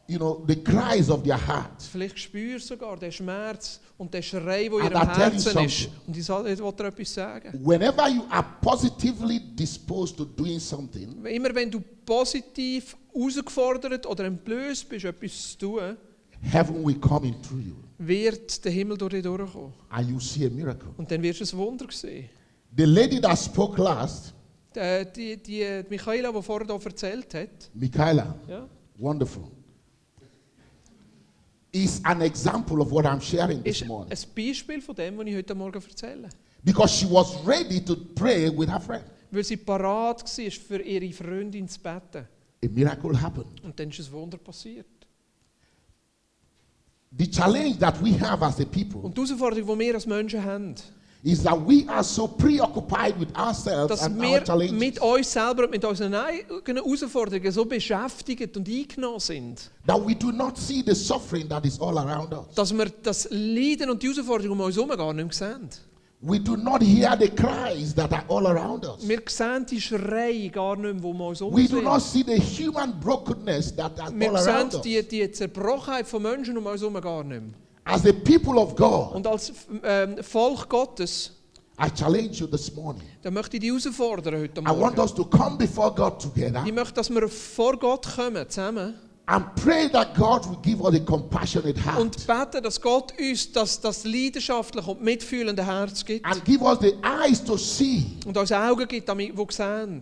you 0.10 0.18
know, 0.18 0.44
the 0.48 0.56
cries 0.64 1.10
of 1.10 1.24
their 1.24 1.38
heart. 1.38 1.82
Vielleicht 1.92 2.18
spürst 2.20 2.70
du 2.70 2.74
sogar 2.76 2.98
den 2.98 3.12
Schmerz 3.12 3.80
und 3.98 4.14
den 4.14 4.24
Schrei, 4.24 4.68
der 4.68 4.80
in 4.80 4.82
And 4.88 4.92
ihrem 4.96 5.10
Herzen 5.16 5.66
ist. 5.66 5.90
Und 6.08 6.18
ich 6.18 6.26
soll- 6.26 6.44
dir 6.56 6.86
etwas 6.86 7.14
sagen. 7.14 7.54
Whenever 7.64 8.08
you 8.10 8.24
are 8.30 8.46
positively 8.62 9.40
disposed 9.56 10.18
to 10.18 10.26
doing 10.26 10.60
something, 10.60 11.24
Immer 11.26 11.54
wenn 11.54 11.70
du 11.70 11.80
positiv 12.06 12.96
herausgefordert 13.14 14.06
oder 14.06 14.26
entblößt 14.26 14.90
bist, 14.90 15.06
etwas 15.06 15.52
zu 15.52 15.58
tun, 15.58 15.98
heaven 16.42 16.86
will 16.86 16.96
come 17.00 17.28
in 17.28 17.42
through 17.42 17.60
you 17.62 17.76
wird 18.02 18.64
der 18.64 18.72
Himmel 18.72 18.98
durch 18.98 19.12
dich 19.12 19.24
durchkommen. 19.24 19.74
and 19.90 20.10
you 20.10 20.20
see 20.20 20.46
a 20.46 20.50
miracle. 20.50 20.90
Und 20.98 21.12
dann 21.12 21.22
wirst 21.22 21.42
du 21.42 21.46
ein 21.56 21.58
Wunder 21.60 21.86
sehen. 21.92 22.30
The 22.78 22.86
lady 22.86 23.20
that 23.20 23.38
spoke 23.38 23.82
last, 23.82 24.34
Die, 24.74 25.06
die, 25.14 25.38
die 25.44 25.84
Michaela, 25.90 26.32
die 26.32 26.42
vorher 26.42 26.70
erzählt 26.70 27.34
hat, 27.34 27.70
Michaela, 27.74 28.36
ja, 28.48 28.68
wonderful, 28.98 29.44
is 31.72 32.02
an 32.04 32.22
example 32.22 32.82
of 32.82 32.92
what 32.92 33.06
I'm 33.06 33.22
sharing 33.22 33.64
this 33.64 33.86
morning. 33.86 34.12
ein 34.12 34.34
Beispiel 34.36 34.82
von 34.82 34.96
dem, 34.96 35.18
was 35.18 35.28
ich 35.28 35.36
heute 35.36 35.56
Morgen 35.56 35.82
erzähle. 35.82 36.30
Because 36.64 36.94
she 36.94 37.06
was 37.10 37.36
ready 37.46 37.80
to 37.84 37.96
pray 38.16 38.50
with 38.50 38.70
her 38.70 38.80
friend. 38.80 39.06
Weil 39.32 39.44
sie 39.44 39.58
parat 39.58 40.24
war, 40.24 40.52
für 40.52 40.82
ihre 40.82 41.14
Freundin 41.14 41.68
zu 41.68 41.80
beten. 41.80 42.28
A 42.64 42.68
miracle 42.68 43.22
happened. 43.22 43.64
Und 43.64 43.80
dann 43.80 43.90
ist 43.90 44.00
ein 44.00 44.12
Wunder 44.12 44.38
passiert. 44.38 44.88
The 47.18 47.30
challenge 47.30 47.80
that 47.80 48.04
we 48.04 48.20
have 48.20 48.44
as 48.44 48.60
a 48.60 48.66
people 48.66 49.02
Und 49.02 49.18
die 49.18 49.22
Herausforderung, 49.22 49.80
die 49.80 49.86
wir 49.86 49.96
als 49.96 50.06
Menschen 50.06 50.44
haben, 50.44 50.76
is 51.22 51.44
that 51.44 51.58
we 51.68 51.86
are 51.90 52.04
so 52.04 52.28
preoccupied 52.28 53.20
with 53.20 53.36
ourselves 53.36 53.90
dass 53.90 54.04
and 54.04 54.18
our 54.20 54.32
wir 54.32 54.44
challenges 54.44 54.80
mit 54.80 55.00
uns 55.02 55.32
selber 55.32 55.66
und 55.66 55.72
mit 55.72 55.84
unseren 55.84 56.14
eigenen 56.14 56.84
Herausforderungen 56.84 57.52
so 57.52 57.66
beschäftigt 57.66 58.56
und 58.56 58.68
eingenommen 58.70 59.20
sind, 59.20 59.70
that 59.86 60.00
we 60.08 60.16
do 60.16 60.32
not 60.32 60.58
see 60.58 60.82
the 60.86 60.96
suffering 60.96 61.48
that 61.50 61.66
is 61.66 61.80
all 61.82 61.98
around 61.98 62.34
us. 62.34 62.56
dass 62.56 62.72
wir 62.74 62.86
das 63.04 63.28
Leiden 63.32 63.90
und 63.90 64.02
die 64.02 64.08
Herausforderungen 64.08 64.60
um 64.60 64.66
uns 64.66 64.76
herum 64.78 64.90
gar 64.90 65.14
nicht 65.14 65.40
mehr 65.40 65.50
sehen. 65.58 65.70
We 66.22 66.38
do 66.38 66.58
not 66.58 66.82
hear 66.82 67.16
the 67.18 67.30
cries 67.30 67.94
that 67.96 68.12
are 68.12 68.26
all 68.28 68.46
around 68.48 68.86
us. 68.86 69.08
Wir 69.08 69.22
sehen 69.28 69.66
die 69.66 69.80
Schreie 69.80 70.50
gar 70.50 70.76
nicht 70.76 70.84
mehr, 70.84 70.94
die 71.02 71.06
um 71.08 71.22
uns 71.22 71.40
herum 71.40 71.56
We 71.56 71.68
do 71.68 71.82
not 71.82 72.02
see 72.02 72.24
the 72.26 72.40
human 72.40 72.98
brokenness 73.00 73.76
that 73.76 74.00
are 74.00 74.12
Wir 74.18 74.30
all 74.30 74.38
around 74.38 74.72
sehen 74.72 74.80
us. 74.80 74.82
die, 74.82 75.04
die 75.08 75.32
Zerbrochenheit 75.32 76.08
von 76.08 76.22
Menschen 76.22 76.58
um 76.58 76.66
uns 76.66 76.80
herum 76.82 77.00
gar 77.02 77.24
nicht 77.24 77.42
mehr. 77.42 77.54
As 77.92 78.06
a 78.06 78.14
people 78.14 78.60
of 78.60 78.76
God, 78.76 79.16
Und 79.16 79.26
als 79.26 79.52
ähm, 79.84 80.18
Volk 80.24 80.70
Gottes, 80.70 81.32
I 81.82 81.90
challenge 81.90 82.34
you 82.34 82.46
this 82.48 82.72
morning. 82.76 83.02
da 83.24 83.32
möchte 83.32 83.58
ich 83.58 83.62
die 83.62 83.70
herausfordern 83.70 84.36
heute 84.42 84.62
I 84.62 84.66
want 84.66 85.00
us 85.00 85.14
to 85.14 85.26
come 85.26 85.58
before 85.58 85.92
God 85.94 86.22
together 86.22 86.64
Ich 86.66 86.74
möchte, 86.74 86.94
dass 86.94 87.10
wir 87.10 87.28
vor 87.28 87.78
Gott 87.80 88.06
kommen, 88.16 88.48
zusammen, 88.50 88.94
and 89.26 89.56
pray 89.56 89.90
that 89.90 90.14
God 90.16 90.48
will 90.50 90.58
give 90.62 90.84
us 90.84 90.94
a 90.94 91.00
compassionate 91.00 91.80
heart 91.84 92.00
und 92.00 92.28
beten, 92.28 92.62
dass 92.64 92.80
Gott 92.80 93.14
uns 93.20 93.52
das, 93.52 93.80
das 93.82 94.04
leidenschaftliche 94.04 94.92
und 94.92 95.02
mitfühlende 95.02 95.66
Herz 95.66 96.06
gibt 96.06 96.26
and 96.26 96.44
give 96.46 96.62
us 96.64 96.78
the 96.82 96.94
eyes 97.04 97.44
to 97.44 97.58
see 97.58 98.04
und 98.26 98.38
uns 98.38 98.52
Augen 98.52 98.88
gibt, 98.88 99.08
damit 99.10 99.32
die 99.36 99.46
sehen, 99.54 100.02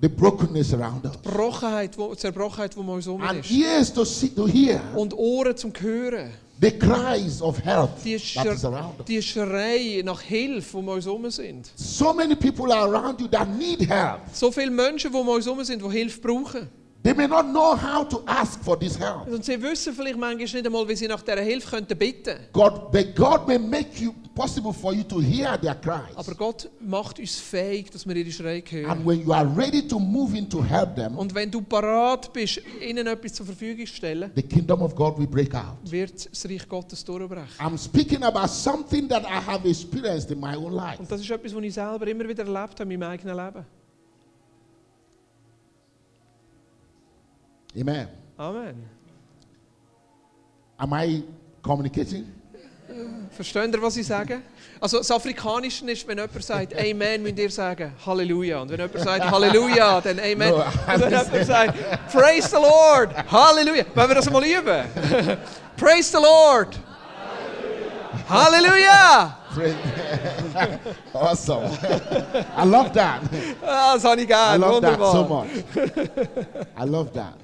the 0.00 0.08
brokenness 0.08 0.72
around 0.74 1.04
us 1.04 1.12
die 1.22 1.28
Brochenheit, 1.28 1.96
wo, 1.98 2.14
Zerbrochenheit, 2.16 2.74
die 2.74 2.78
um 2.80 2.88
uns 2.88 3.04
herum 3.06 3.22
and 3.22 3.40
ist. 3.40 3.50
ears 3.52 3.92
to 3.92 4.04
see 4.04 4.28
to 4.30 4.48
hear 4.48 4.80
Und 4.96 5.14
Ohren 5.14 5.56
zum 5.56 5.72
Hören. 5.78 6.30
The 6.62 6.70
cries 6.70 7.42
of 7.42 7.58
help 7.58 7.90
Die, 8.04 8.16
that 8.16 8.46
is 8.46 8.64
around 8.64 9.06
die 9.08 9.20
Schreie 9.20 10.02
nach 10.04 10.20
Hilfe, 10.22 10.70
die 10.70 10.78
um 10.78 10.88
uns 10.88 11.04
herum 11.04 11.28
sind. 11.30 11.72
So 11.74 12.14
many 12.14 12.36
people 12.36 12.72
are 12.72 12.88
around 12.88 13.20
you 13.20 13.28
that 13.28 13.48
need 13.48 13.80
help. 13.80 14.20
So 14.32 14.52
viele 14.52 14.70
Menschen, 14.70 15.10
die 15.10 15.18
um 15.18 15.28
uns 15.28 15.44
herum 15.44 15.64
sind, 15.64 15.82
die 15.82 15.90
Hilfe 15.90 16.20
brauchen. 16.20 16.68
They 17.02 17.12
may 17.12 17.26
not 17.26 17.46
know 17.46 17.74
how 17.74 18.08
to 18.08 18.22
ask 18.26 18.62
for 18.62 18.78
this 18.78 18.96
help. 18.96 19.26
Und 19.26 19.44
sie 19.44 19.60
wissen 19.60 19.92
vielleicht 19.92 20.16
manchmal 20.16 20.44
nicht 20.44 20.66
einmal, 20.66 20.88
wie 20.88 20.94
sie 20.94 21.08
nach 21.08 21.22
dieser 21.22 21.40
Hilfe 21.40 21.68
könnten 21.68 21.98
bitten 21.98 22.38
God, 22.52 22.92
but 22.92 23.16
God 23.16 23.48
may 23.48 23.58
make 23.58 24.00
you 24.00 24.14
possible 24.34 24.72
for 24.72 24.92
you 24.94 25.02
to 25.04 25.20
hear 25.20 25.58
their 25.58 25.74
cries. 25.74 26.16
Aber 26.16 26.34
Gott 26.34 26.70
macht 26.80 27.18
uns 27.18 27.38
fähig, 27.38 27.90
dass 27.90 28.06
wir 28.06 28.16
ihre 28.16 28.30
Schreie 28.30 28.62
hören. 28.68 28.90
And 28.90 29.06
when 29.06 29.22
you 29.24 29.32
are 29.32 29.46
ready 29.56 29.86
to 29.86 29.98
move 29.98 30.36
in 30.36 30.48
to 30.48 30.62
help 30.62 30.94
them, 30.96 31.16
Und 31.18 31.34
wenn 31.34 31.50
du 31.50 31.60
parat 31.62 32.32
bist, 32.32 32.60
ihnen 32.80 33.06
etwas 33.06 33.34
zur 33.34 33.46
Verfügung 33.46 33.86
zu 33.86 33.92
stellen, 33.94 34.30
the 34.34 34.42
kingdom 34.42 34.82
of 34.82 34.94
God 34.94 35.18
will 35.18 35.26
break 35.26 35.54
out. 35.54 35.76
wird 35.90 36.30
das 36.30 36.44
Reich 36.48 36.68
Gottes 36.68 37.04
durchbrechen. 37.04 37.46
I'm 37.58 37.78
speaking 37.78 38.22
about 38.22 38.48
something 38.48 39.08
that 39.08 39.22
I 39.24 39.40
have 39.44 39.68
experienced 39.68 40.30
in 40.30 40.40
my 40.40 40.56
own 40.56 40.72
life. 40.72 40.98
Und 40.98 41.10
das 41.10 41.20
ist 41.20 41.30
etwas, 41.30 41.54
was 41.54 41.62
ich 41.62 41.74
selber 41.74 42.06
immer 42.06 42.28
wieder 42.28 42.44
erlebt 42.44 42.80
habe 42.80 42.92
in 42.92 42.98
meinem 43.00 43.10
eigenen 43.10 43.36
Leben. 43.36 43.64
Amen. 47.74 48.08
Amen. 48.36 48.74
Am 50.76 50.92
I 50.92 51.22
communicating? 51.62 52.26
Versteht 53.30 53.74
ihr, 53.74 53.82
was 53.82 53.96
ich 53.96 54.06
sage? 54.06 54.42
Also 54.80 54.98
das 54.98 55.10
Afrikanische 55.10 55.90
ist, 55.90 56.06
wenn 56.06 56.18
jemand 56.18 56.42
sagt 56.42 56.74
Amen, 56.76 57.22
müsst 57.22 57.38
ihr 57.38 57.50
sagen 57.50 57.92
Halleluja. 58.04 58.60
Und 58.60 58.70
wenn 58.70 58.80
jemand 58.80 59.00
sagt 59.00 59.30
Halleluja, 59.30 60.00
dann 60.00 60.18
Amen. 60.18 60.52
Und 60.52 60.64
wenn 60.86 61.10
jemand 61.10 61.46
sagt 61.46 61.78
Praise 62.12 62.48
the 62.48 62.56
Lord, 62.56 63.10
Halleluja. 63.30 63.84
Wollen 63.94 64.08
wir 64.08 64.14
das 64.16 64.30
mal 64.30 64.44
üben? 64.44 64.84
Praise 65.76 66.10
the 66.10 66.22
Lord. 66.22 66.78
Halleluja. 68.28 69.38
awesome. 71.14 71.70
I 72.56 72.64
love 72.64 72.92
that. 72.92 73.20
Ah, 73.64 73.94
das 73.94 74.04
habe 74.04 74.22
ich 74.22 74.30
I 74.30 74.56
love 74.56 74.80
that 74.80 74.98
so 74.98 75.24
much. 75.24 75.48
I 76.76 76.84
love 76.84 77.12
that. 77.12 77.34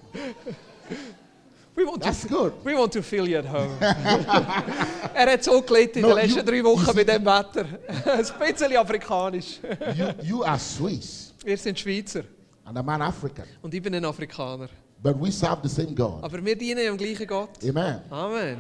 We 1.79 1.85
want, 1.85 2.03
That's 2.03 2.23
to, 2.23 2.29
good. 2.29 2.53
we 2.65 2.75
want 2.75 2.91
to 2.95 3.03
feel 3.03 3.29
you 3.29 3.39
at 3.39 3.47
home. 3.47 3.71
er 3.81 5.31
hat 5.31 5.45
so 5.45 5.63
gelitten 5.63 6.03
in 6.03 6.03
No, 6.03 6.09
den 6.09 6.17
letzten 6.27 6.45
drei 6.45 6.65
Wochen 6.65 6.93
bei 6.93 7.05
diesem 7.05 7.25
Wetter. 7.25 7.67
Ein 8.05 8.27
bisschen 8.53 8.77
afrikanisch. 8.77 9.61
You, 9.97 10.09
you 10.25 10.43
are 10.45 10.59
Swiss, 10.59 11.33
Wir 11.45 11.57
sind 11.57 11.79
Schweizer 11.79 12.25
and 12.65 12.77
I'm 12.77 12.89
an 12.89 13.01
African, 13.03 13.45
und 13.63 13.73
ich 13.73 13.81
bin 13.81 13.95
ein 13.95 14.05
Afrikaner. 14.05 14.69
but 15.01 15.15
we 15.21 15.31
serve 15.31 15.61
the 15.63 15.69
same 15.69 15.95
God. 15.95 16.25
Aber 16.25 16.45
wir 16.45 16.57
dienen 16.59 16.79
dem 16.85 16.97
gleichen 16.97 17.29
Gott. 17.29 17.51
Amen. 17.63 18.01
Amen. 18.11 18.59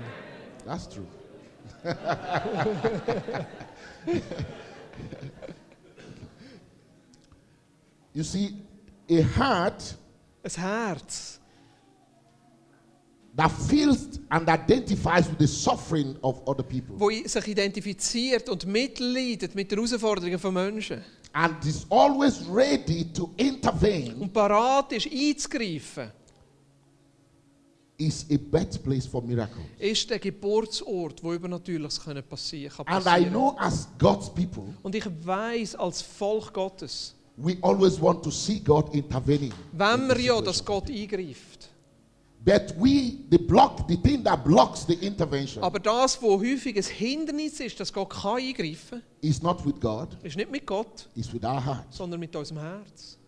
That's 0.64 0.88
true. 0.88 1.04
you 8.14 8.22
see, 8.22 8.54
a 9.10 9.22
heart 9.22 9.96
Ein 10.44 10.50
Herz, 10.62 11.40
that 13.38 13.50
feels 13.68 14.20
and 14.30 14.48
identifies 14.48 15.28
with 15.28 15.38
the 15.38 15.46
suffering 15.46 16.16
of 16.22 16.40
other 16.46 16.62
people 16.64 16.96
das 17.22 17.32
sich 17.32 17.48
identifiziert 17.48 18.48
und 18.48 18.66
mitleidet 18.66 19.54
mit 19.54 19.70
den 19.70 19.78
Herausforderungen 19.78 20.38
von 20.38 20.52
Menschen 20.52 21.02
and 21.32 21.64
is 21.64 21.86
always 21.90 22.40
ready 22.50 23.04
to 23.12 23.30
intervene 23.36 24.16
und 24.16 24.32
parat 24.32 24.92
ist, 24.92 25.06
einzugreifen, 25.12 26.10
is 27.98 28.24
a 28.30 28.36
birthplace 28.36 29.06
for 29.06 29.22
miracles. 29.22 29.64
ist 29.78 30.08
der 30.08 30.18
Geburtsort, 30.18 31.22
wo 31.22 31.32
Übernatürliches 31.34 32.00
können 32.00 32.22
passieren 32.22 32.84
kann. 32.86 32.86
And 32.86 33.06
I 33.06 33.28
know 33.28 33.56
as 33.58 33.88
God's 33.98 34.30
people, 34.30 34.74
Und 34.82 34.94
ich 34.94 35.04
weiß 35.24 35.74
als 35.76 36.00
Volk 36.02 36.52
Gottes, 36.54 37.14
we 37.36 37.56
always 37.60 38.00
want 38.00 38.22
to 38.22 38.30
see 38.30 38.60
God 38.60 38.94
intervening. 38.94 39.52
wenn 39.72 40.08
wir 40.08 40.20
ja, 40.20 40.40
dass 40.40 40.64
Gott 40.64 40.88
eingreift. 40.88 41.68
But 42.44 42.74
we, 42.78 43.24
the 43.30 43.38
block, 43.38 43.88
the 43.88 43.96
thing 43.96 44.22
that 44.24 44.44
blocks 44.44 44.84
the 44.86 44.94
intervention 45.04 45.62
Aber 45.62 45.80
das, 45.80 46.20
wo 46.22 46.38
häufig 46.40 46.76
ein 46.76 46.82
Hindernis 46.84 47.58
ist, 47.60 47.78
dass 47.80 47.92
Gott 47.92 48.10
kann 48.10 48.36
eingreifen 48.38 49.00
kann, 49.00 49.02
is 49.20 49.42
not 49.42 49.64
with 49.66 49.80
God, 49.80 50.16
ist 50.22 50.36
nicht 50.36 50.50
mit 50.50 50.64
Gott, 50.66 51.08
it's 51.16 51.32
with 51.32 51.44
our 51.44 51.62
heart. 51.64 51.92
sondern 51.92 52.20
mit 52.20 52.34
unserem 52.34 52.60
Herz. 52.60 53.18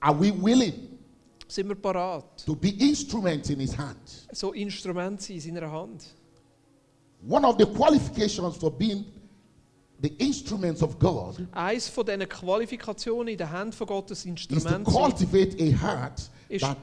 Are 0.00 0.14
we 0.18 0.32
willing 0.32 0.98
Sind 1.46 1.68
wir 1.68 1.74
parat, 1.76 2.44
to 2.46 2.54
be 2.54 2.70
instruments 2.70 3.50
in 3.50 3.60
His 3.60 3.76
hand? 3.76 3.98
so 4.32 4.52
Instrumente 4.52 5.22
sind 5.24 5.36
in 5.36 5.54
seiner 5.54 5.70
Hand? 5.70 6.04
One 7.26 7.46
of 7.46 7.56
the 7.58 7.66
qualifications 7.66 8.56
for 8.56 8.70
being 8.70 9.04
the 10.02 10.08
instruments 10.18 10.82
of 10.82 10.98
God 10.98 11.46
Eines 11.52 11.88
von 11.88 12.04
diesen 12.04 12.28
Qualifikationen 12.28 13.28
in 13.28 13.38
der 13.38 13.50
Hand 13.50 13.74
von 13.74 13.86
Gottes 13.86 14.24
is 14.24 14.46
to 14.46 14.54
Instrument 14.54 14.84
cultivate 14.86 15.56
a 15.60 15.72
heart 15.76 16.30
Ist- 16.50 16.62
that 16.64 16.78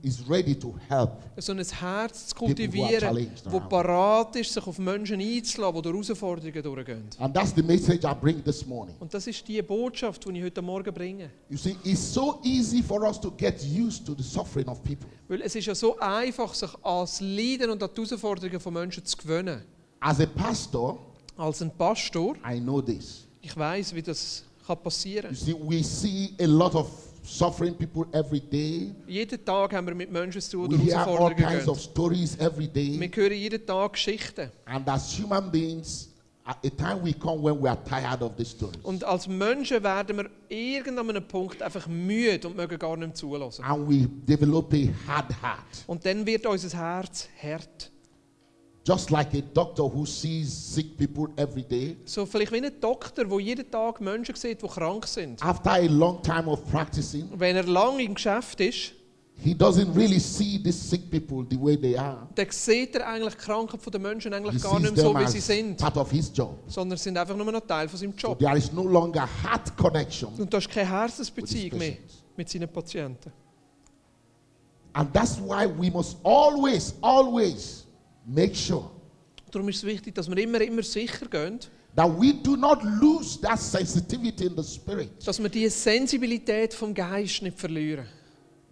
is 0.00 0.22
ready 0.30 0.54
to 0.54 0.74
help. 0.88 1.10
so 1.38 1.52
ein 1.52 1.58
Herz 1.64 2.28
zu 2.28 2.36
kultivieren, 2.36 3.28
das 3.44 3.68
parat 3.68 4.36
ist, 4.36 4.54
sich 4.54 4.64
auf 4.64 4.78
Menschen 4.78 5.20
einzulassen, 5.20 5.74
die 5.74 5.82
durch 5.82 5.94
Herausforderungen 6.08 6.62
durchgehen. 6.62 7.04
And 7.18 7.34
that's 7.34 7.52
the 7.54 7.62
message 7.62 8.04
I 8.04 8.14
bring 8.14 8.44
this 8.44 8.64
morning. 8.64 8.94
Und 9.00 9.12
das 9.12 9.26
ist 9.26 9.46
die 9.48 9.60
Botschaft, 9.60 10.24
die 10.24 10.38
ich 10.38 10.44
heute 10.44 10.62
Morgen 10.62 10.94
bringe. 10.94 11.30
You 11.50 11.56
see, 11.56 11.76
it's 11.82 12.14
so 12.14 12.38
easy 12.44 12.80
for 12.80 13.02
us 13.02 13.20
to 13.20 13.32
get 13.36 13.60
used 13.64 14.06
to 14.06 14.14
the 14.16 14.22
suffering 14.22 14.68
of 14.68 14.82
people. 14.84 15.08
Weil 15.26 15.42
es 15.42 15.56
ist 15.56 15.66
ja 15.66 15.74
so 15.74 15.98
einfach, 15.98 16.54
sich 16.54 16.70
an 16.84 17.00
das 17.00 17.20
Leiden 17.20 17.70
und 17.70 17.82
an 17.82 17.90
die 17.92 18.00
Herausforderungen 18.00 18.60
von 18.60 18.72
Menschen 18.72 19.04
zu 19.04 19.16
gewöhnen. 19.16 19.62
As 20.00 20.20
a 20.20 20.26
pastor, 20.26 20.96
Als 21.36 21.60
ein 21.60 21.70
Pastor, 21.76 22.36
I 22.48 22.60
know 22.60 22.80
this. 22.80 23.26
ich 23.40 23.56
weiß, 23.56 23.94
wie 23.96 24.02
das 24.02 24.44
kann 24.64 24.76
passieren 24.80 25.30
You 25.32 25.36
see, 25.36 25.56
we 25.60 25.82
see 25.82 26.30
a 26.40 26.46
lot 26.46 26.74
of 26.76 26.88
suffering 27.28 27.74
people 27.74 28.06
every 28.12 28.40
day. 28.40 28.94
Jeden 29.06 29.44
Tag 29.44 29.72
haben 29.74 29.86
wir 29.86 29.94
mit 29.94 30.10
Menschen 30.10 30.40
zu 30.40 30.66
tun, 30.66 30.72
We 30.72 30.84
die 30.84 30.92
hear 30.92 31.06
all 31.06 31.34
kinds 31.34 31.68
of 31.68 31.78
stories 31.80 32.36
every 32.38 32.68
Wir 32.72 32.98
day. 32.98 33.10
hören 33.14 33.32
jeden 33.32 33.66
Tag 33.66 33.92
Geschichten. 33.92 34.50
And 34.64 34.88
as 34.88 35.18
human 35.18 35.50
beings, 35.50 36.08
at 36.44 36.56
a 36.64 36.70
time 36.70 37.02
will 37.04 37.14
come 37.14 37.42
when 37.42 37.62
we 37.62 37.68
are 37.68 37.78
tired 37.84 38.22
of 38.22 38.32
the 38.38 38.44
stories. 38.44 38.78
Und 38.82 39.04
als 39.04 39.28
Menschen 39.28 39.82
werden 39.82 40.16
wir 40.16 40.30
irgendeinem 40.48 41.26
Punkt 41.28 41.62
einfach 41.62 41.86
müde 41.86 42.48
und 42.48 42.56
mögen 42.56 42.78
gar 42.78 42.96
nicht 42.96 43.06
mehr 43.06 43.14
zulassen. 43.14 43.62
And 43.64 43.88
we 43.88 44.08
develop 44.26 44.72
a 44.72 44.88
hard 45.06 45.30
heart. 45.42 45.84
Und 45.86 46.04
dann 46.06 46.24
wird 46.24 46.46
unser 46.46 46.76
Herz 46.78 47.28
hart. 47.42 47.90
Just 48.88 49.10
like 49.10 49.34
a 49.34 49.42
doctor 49.42 49.82
who 49.82 50.06
sees 50.06 50.48
sick 50.50 50.96
people 50.96 51.28
every 51.36 51.62
day. 51.62 51.94
So 52.06 52.24
vielleicht 52.24 52.52
wie 52.52 52.64
ein 52.64 52.72
Doktor, 52.80 53.26
der 53.26 53.38
jeden 53.38 53.70
Tag 53.70 54.00
Menschen 54.00 54.34
sieht, 54.34 54.62
die 54.62 54.66
krank 54.66 55.06
sind. 55.06 55.42
After 55.44 55.72
a 55.72 55.86
long 55.86 56.22
time 56.22 56.46
of 56.46 56.64
practicing, 56.70 57.28
wenn 57.38 57.56
er 57.56 57.64
lange 57.64 58.02
im 58.02 58.14
Geschäft 58.14 58.58
ist, 58.60 58.94
he 59.42 59.52
doesn't 59.52 59.94
really 59.94 60.18
see 60.18 60.58
these 60.58 60.78
sick 60.78 61.10
people 61.10 61.44
the 61.50 61.60
way 61.60 61.76
they 61.76 61.98
are. 61.98 62.26
dann 62.34 62.46
sieht 62.48 62.94
er 62.96 63.06
eigentlich 63.08 63.34
die 63.34 63.40
Krankheit 63.40 63.80
der 63.92 64.00
Menschen 64.00 64.32
He 64.32 64.38
eigentlich 64.38 64.62
gar 64.62 64.72
sees 64.72 64.80
nicht 64.80 64.96
mehr 64.96 65.04
so, 65.04 65.12
them 65.12 65.22
wie 65.22 65.30
sie 65.32 65.38
as 65.38 65.46
sind. 65.46 65.76
part 65.76 65.96
of 65.98 66.10
his 66.10 66.32
job. 66.34 66.58
Sondern 66.68 66.96
sie 66.96 67.04
sind 67.04 67.18
einfach 67.18 67.36
nur 67.36 67.52
noch 67.52 67.60
Teil 67.66 67.90
von 67.90 67.98
seinem 67.98 68.14
So 68.18 68.28
Job. 68.28 68.38
there 68.38 68.56
is 68.56 68.72
no 68.72 68.84
longer 68.84 69.28
heart 69.42 69.76
connection. 69.76 70.30
Und 70.38 70.50
da 70.50 70.56
ist 70.56 70.70
keine 70.70 70.88
Herzensbeziehung 70.88 71.78
mehr 71.78 71.98
mit 72.34 72.48
seinen 72.48 72.72
Patienten. 72.72 73.30
And 74.94 75.12
that's 75.12 75.38
why 75.38 75.66
we 75.66 75.90
must 75.90 76.16
always, 76.24 76.94
always 77.02 77.84
make 78.28 78.54
sure 78.54 78.90
Darum 79.50 79.68
ist 79.70 79.76
es 79.76 79.84
wichtig, 79.84 80.14
dass 80.14 80.28
wir 80.28 80.36
immer, 80.36 80.60
immer 80.60 80.82
sicher 80.82 81.26
gehen, 81.26 81.58
that 81.96 82.08
we 82.20 82.34
do 82.34 82.54
not 82.54 82.82
lose 83.00 83.40
that 83.40 83.58
sensitivity 83.58 84.44
in 84.46 84.54
the 84.56 84.62
spirit, 84.62 85.10
dass 85.26 85.42
wir 85.42 85.48
diese 85.48 85.70
Sensibilität 85.70 86.74
vom 86.74 86.92
Geist 86.92 87.42
nicht 87.42 87.58
verlieren. 87.58 88.06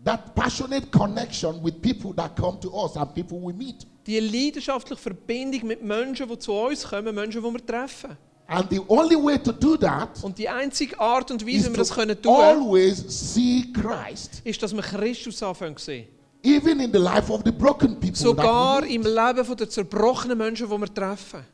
that 0.04 0.34
passionate 0.34 0.90
connection 0.90 1.60
with 1.62 1.80
people 1.82 2.12
that 2.14 2.36
come 2.36 2.58
to 2.60 2.70
us 2.70 2.96
and 2.96 3.12
people 3.14 3.40
we 3.40 3.52
meet. 3.52 3.86
Die 4.06 4.20
leidenschaftliche 4.20 5.00
Verbindung 5.00 5.66
mit 5.66 5.82
Menschen, 5.82 6.28
die 6.28 6.38
zu 6.38 6.52
uns 6.52 6.84
kommen, 6.84 7.12
Menschen, 7.14 7.42
die 7.42 7.52
wir 7.52 7.66
treffen. 7.66 8.16
And 8.48 8.70
the 8.70 8.80
only 8.86 9.16
way 9.16 9.36
to 9.38 9.50
do 9.50 9.76
that 9.78 10.22
Und 10.22 10.38
die 10.38 10.48
einzige 10.48 11.00
Art 11.00 11.30
und 11.32 11.44
Weise, 11.44 11.56
is 11.56 11.66
wie 11.66 11.70
wir 11.70 11.78
das 11.78 11.90
können 11.90 12.22
tun, 12.22 12.36
always 12.36 12.98
see 13.08 13.64
Christ, 13.72 14.40
ist, 14.44 14.62
dass 14.62 14.72
wir 14.72 14.82
Christus 14.82 15.42
anfangen 15.42 15.76
sehen. 15.78 16.06
Even 16.46 16.80
in 16.80 16.92
the 16.92 16.98
life 16.98 17.30
of 17.32 17.42
the 17.44 17.50
broken 17.52 17.98
people. 17.98 18.14
Sogar 18.16 18.84
im 18.86 19.02
Leben 19.02 19.44
von 19.44 19.56
der 19.56 19.68
zerbrochenen 19.68 20.38
Menschen, 20.38 20.68
die 20.70 20.78
wir 20.80 20.94
treffen. 20.94 21.44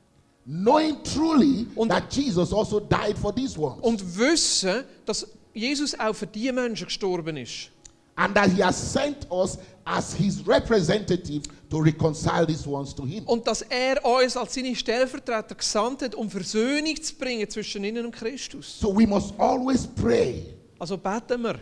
knowing 0.45 0.97
truly 1.05 1.67
Und- 1.77 1.89
that 1.91 2.13
Jesus 2.13 2.53
also 2.53 2.81
died 2.81 3.17
for 3.17 3.33
these 3.35 3.59
ones. 3.59 3.79
Und 3.83 4.03
wissen, 4.19 4.85
dass 5.07 5.27
Jesus 5.55 5.99
auch 5.99 6.15
für 6.15 6.27
diese 6.27 6.53
Menschen 6.53 6.87
gestorben 6.87 7.37
ist. 7.37 7.71
and 8.17 8.35
that 8.35 8.51
he 8.51 8.63
has 8.63 8.77
sent 8.93 9.27
us 9.31 9.57
as 9.85 10.13
his 10.15 10.47
representative 10.47 11.43
to 11.71 11.79
reconcile 11.79 12.45
these 12.47 12.67
ones 12.69 12.95
to 12.95 13.05
him. 13.07 13.25
Und 13.25 13.47
dass 13.47 13.63
er 13.63 14.05
uns 14.05 14.37
als 14.37 14.53
seine 14.55 14.75
Stellvertreter 14.77 15.55
gesandt 15.55 16.03
hat, 16.03 16.15
um 16.15 16.29
Versöhnung 16.29 17.01
zu 17.03 17.15
bringen 17.15 17.49
zwischen 17.49 17.83
ihnen 17.85 18.05
und 18.05 18.13
Christus. 18.15 18.79
So 18.81 18.95
we 18.95 19.07
must 19.07 19.33
always 19.39 19.87
pray 19.87 20.45
Also 20.79 20.99
beten 20.99 21.41
wir 21.43 21.55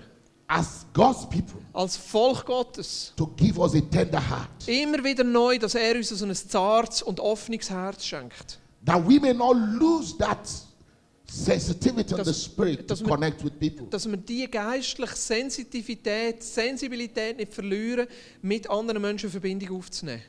as 0.53 0.85
God's 0.93 1.29
people 1.29 1.61
als 1.73 1.97
Volk 1.97 2.45
Gottes, 2.45 3.13
to 3.17 3.27
give 3.37 3.57
us 3.61 3.75
a 3.75 3.81
tender 3.81 4.21
heart, 4.21 4.67
immer 4.67 5.03
wieder 5.05 5.23
neu, 5.23 5.57
dass 5.59 5.75
er 5.77 5.95
uns 5.95 6.09
so 6.09 6.25
ein 6.27 6.35
zartes 6.35 7.03
und 7.03 7.21
offenes 7.21 7.71
Herz 7.71 8.05
schenkt. 8.05 8.59
that 8.85 9.07
we 9.09 9.21
may 9.21 9.33
not 9.33 9.57
lose 9.79 10.17
that 10.19 10.39
sensitivity 11.31 12.15
Dass- 12.17 12.27
the 12.27 12.35
spirit 12.35 12.89
to 12.89 12.99
wir- 12.99 13.07
connect 13.07 13.45
with 13.45 13.53
people. 13.61 13.87
Dass 13.91 14.09
wir 14.11 14.17
die 14.17 14.51
geistliche 14.51 15.15
Sensitivität, 15.15 16.43
Sensibilität 16.43 17.37
nicht 17.37 17.55
verlieren, 17.55 18.09
mit 18.43 18.69
anderen 18.69 19.01
Menschen 19.03 19.27
in 19.27 19.31
Verbindung 19.33 19.79
aufzunehmen. 19.79 20.23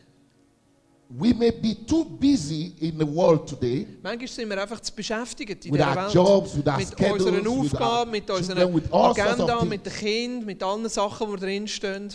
We 1.20 1.34
may 1.34 1.52
be 1.52 1.76
too 1.86 2.06
busy 2.06 2.74
in 2.80 2.98
the 2.98 3.06
world 3.06 3.48
today 3.50 3.86
Manchmal 4.02 4.28
sind 4.30 4.50
wir 4.50 4.62
einfach 4.62 4.80
zu 4.80 4.94
beschäftigt 4.94 5.66
in 5.66 5.74
with 5.74 5.82
our 5.82 5.96
Welt. 5.96 6.14
jobs, 6.14 6.56
with 6.56 6.66
mit 6.66 6.88
schedules, 6.88 7.26
unseren 7.26 7.48
Aufgaben, 7.48 8.12
mit 8.12 8.30
unserer 8.30 8.74
with 8.74 8.84
Agenda, 8.94 9.66
mit 9.66 9.86
den 9.86 9.94
Kindern, 9.94 10.46
mit 10.46 10.64
allen 10.64 10.88
Sachen, 10.88 11.28
die 11.36 11.40
drinstehen. 11.42 12.14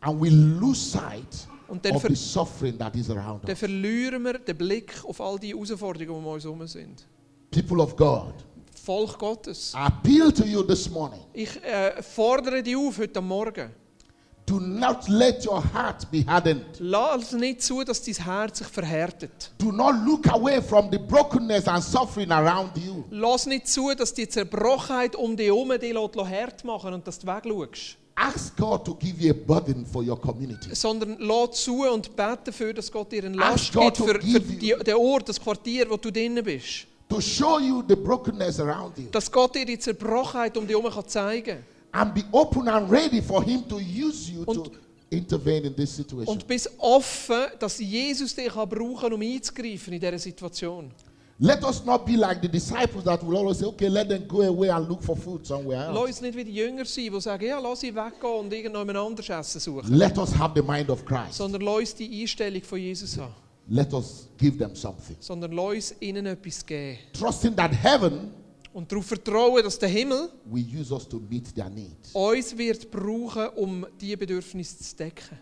and 0.00 0.20
we 0.20 0.28
lose 0.30 0.80
sight 0.80 1.46
Und 1.68 1.84
dann, 1.84 1.94
of 1.94 2.02
the 2.02 2.14
suffering 2.16 2.76
that 2.78 2.96
is 2.96 3.08
around 3.10 3.44
dann 3.44 3.50
us. 3.50 3.58
verlieren 3.60 4.22
wir 4.24 4.38
den 4.38 4.56
Blick 4.58 4.92
auf 5.04 5.20
all 5.20 5.38
die 5.38 5.54
Herausforderungen, 5.54 6.22
die 6.22 6.26
um 6.26 6.26
uns 6.26 6.44
herum 6.44 6.66
sind. 6.66 7.06
People 7.52 7.80
of 7.80 7.94
God, 7.96 8.34
Volk 8.84 9.18
Gottes. 9.20 9.72
I 9.74 9.86
appeal 9.86 10.32
to 10.32 10.44
you 10.44 10.62
this 10.64 10.90
morning. 10.90 11.20
Ich 11.32 11.62
äh, 11.62 12.02
fordere 12.02 12.60
dich 12.62 12.76
auf 12.76 12.98
heute 12.98 13.20
Morgen. 13.20 13.70
Do 14.44 14.58
not 14.58 15.08
let 15.08 15.46
your 15.46 15.62
heart 15.72 16.10
be 16.10 16.24
hardened. 16.26 16.64
Lass 16.80 17.32
nicht 17.32 17.62
zu, 17.62 17.84
dass 17.84 18.02
dein 18.02 18.14
Herz 18.14 18.58
sich 18.58 18.66
verhärtet. 18.66 19.52
Do 19.58 19.70
not 19.70 19.94
look 20.04 20.26
away 20.28 20.60
from 20.60 20.90
the 20.90 20.98
brokenness 20.98 21.68
and 21.68 21.82
suffering 21.82 22.30
around 22.32 22.76
you. 22.76 23.04
Lass 23.10 23.46
nicht 23.46 23.68
zu, 23.68 23.94
dass 23.94 24.12
die 24.12 24.28
Zerbrochenheit 24.28 25.14
um 25.14 25.36
dich 25.36 25.46
herum 25.46 25.72
dich 25.78 25.94
hart 25.94 26.64
machen 26.64 26.94
und 26.94 27.06
dass 27.06 27.20
du 27.20 27.26
wegschaust. 27.26 27.96
Ask 28.14 28.56
God 28.56 28.84
to 28.84 28.94
give 28.94 29.22
you 29.22 29.30
a 29.30 29.34
burden 29.34 29.86
for 29.86 30.02
your 30.02 30.20
community. 30.20 30.74
Sondern 30.74 31.16
lass 31.18 31.62
zu 31.62 31.88
und 31.88 32.14
bete 32.14 32.38
dafür, 32.46 32.74
dass 32.74 32.90
Gott 32.90 33.12
dir 33.12 33.24
eine 33.24 33.36
Last 33.36 33.72
gibt 33.72 33.96
für, 33.96 34.20
für 34.20 34.40
die, 34.40 34.74
den 34.84 34.94
Ort, 34.96 35.28
das 35.28 35.40
Quartier, 35.40 35.88
wo 35.88 35.96
du 35.96 36.10
drinnen 36.10 36.44
bist. 36.44 36.86
To 37.08 37.20
show 37.20 37.58
you 37.58 37.82
the 37.88 37.94
brokenness 37.94 38.58
around 38.58 38.98
you. 38.98 39.04
Dass 39.10 39.30
Gott 39.30 39.54
dir 39.54 39.64
die 39.64 39.78
Zerbrochenheit 39.78 40.56
um 40.56 40.66
dich 40.66 40.76
herum 40.76 41.06
zeigen 41.06 41.44
kann. 41.44 41.71
And 41.92 42.14
be 42.14 42.24
open 42.32 42.68
and 42.68 42.90
ready 42.90 43.20
for 43.20 43.42
Him 43.42 43.68
to 43.68 43.78
use 43.78 44.30
you 44.30 44.44
to 44.46 44.70
intervene 45.10 45.66
in 45.66 45.74
this 45.74 45.94
situation. 45.94 46.26
Und 46.26 46.46
bist 46.46 46.70
offen, 46.78 47.48
dass 47.58 47.78
Jesus 47.78 48.34
dich 48.34 48.48
kann 48.48 48.68
brauchen 48.68 49.12
um 49.12 49.20
einzugreifen 49.20 49.92
in 49.92 50.00
dieser 50.00 50.18
Situation. 50.18 50.90
Let 51.38 51.64
us 51.64 51.84
not 51.84 52.06
be 52.06 52.12
like 52.12 52.40
the 52.40 52.48
disciples 52.48 53.04
that 53.04 53.22
will 53.26 53.36
always 53.36 53.58
say, 53.58 53.66
okay, 53.66 53.88
let 53.88 54.08
them 54.08 54.28
go 54.28 54.42
away 54.42 54.68
and 54.68 54.88
look 54.88 55.02
for 55.02 55.16
food 55.16 55.44
somewhere 55.44 55.88
Lass 55.88 55.96
else. 55.96 56.06
uns 56.06 56.20
nicht 56.20 56.36
wie 56.36 56.44
die 56.44 56.54
Jünger 56.54 56.84
sein, 56.84 57.10
die 57.12 57.20
sagen, 57.20 57.46
ja, 57.46 57.58
lass 57.58 57.80
sie 57.80 57.92
weggehen 57.92 58.38
und 58.38 58.52
irgendjemand 58.52 58.96
anderes 58.96 59.28
Essen 59.28 59.60
suchen. 59.60 59.92
Let 59.92 60.16
us 60.18 60.38
have 60.38 60.52
the 60.54 60.62
mind 60.62 60.88
of 60.88 61.04
Christ. 61.04 61.34
Sondern 61.34 61.62
lass 61.62 61.78
uns 61.78 61.94
die 61.96 62.22
Einstellung 62.22 62.62
von 62.62 62.78
Jesus 62.78 63.18
haben. 63.18 63.34
Let 63.68 63.92
us 63.92 64.28
give 64.38 64.56
them 64.56 64.76
something. 64.76 65.16
Sondern 65.18 65.52
lass 65.52 65.74
uns 65.74 65.94
ihnen 66.00 66.26
etwas 66.26 66.64
geben. 66.64 66.98
Trusting 67.12 67.56
that 67.56 67.72
heaven 67.72 68.30
Und 68.72 68.90
darauf 68.90 69.06
vertrauen, 69.06 69.62
dass 69.62 69.78
der 69.78 69.88
Himmel 69.88 70.30
will 70.46 70.80
use 70.80 70.92
us 70.94 71.06
to 71.06 71.20
meet 71.20 71.54
their 71.54 71.68
needs. 71.68 72.14
uns 72.14 72.56
wird 72.56 72.90
brauchen, 72.90 73.48
um 73.56 73.86
diese 74.00 74.16
Bedürfnisse 74.16 74.78
zu 74.78 74.96
decken. 74.96 75.38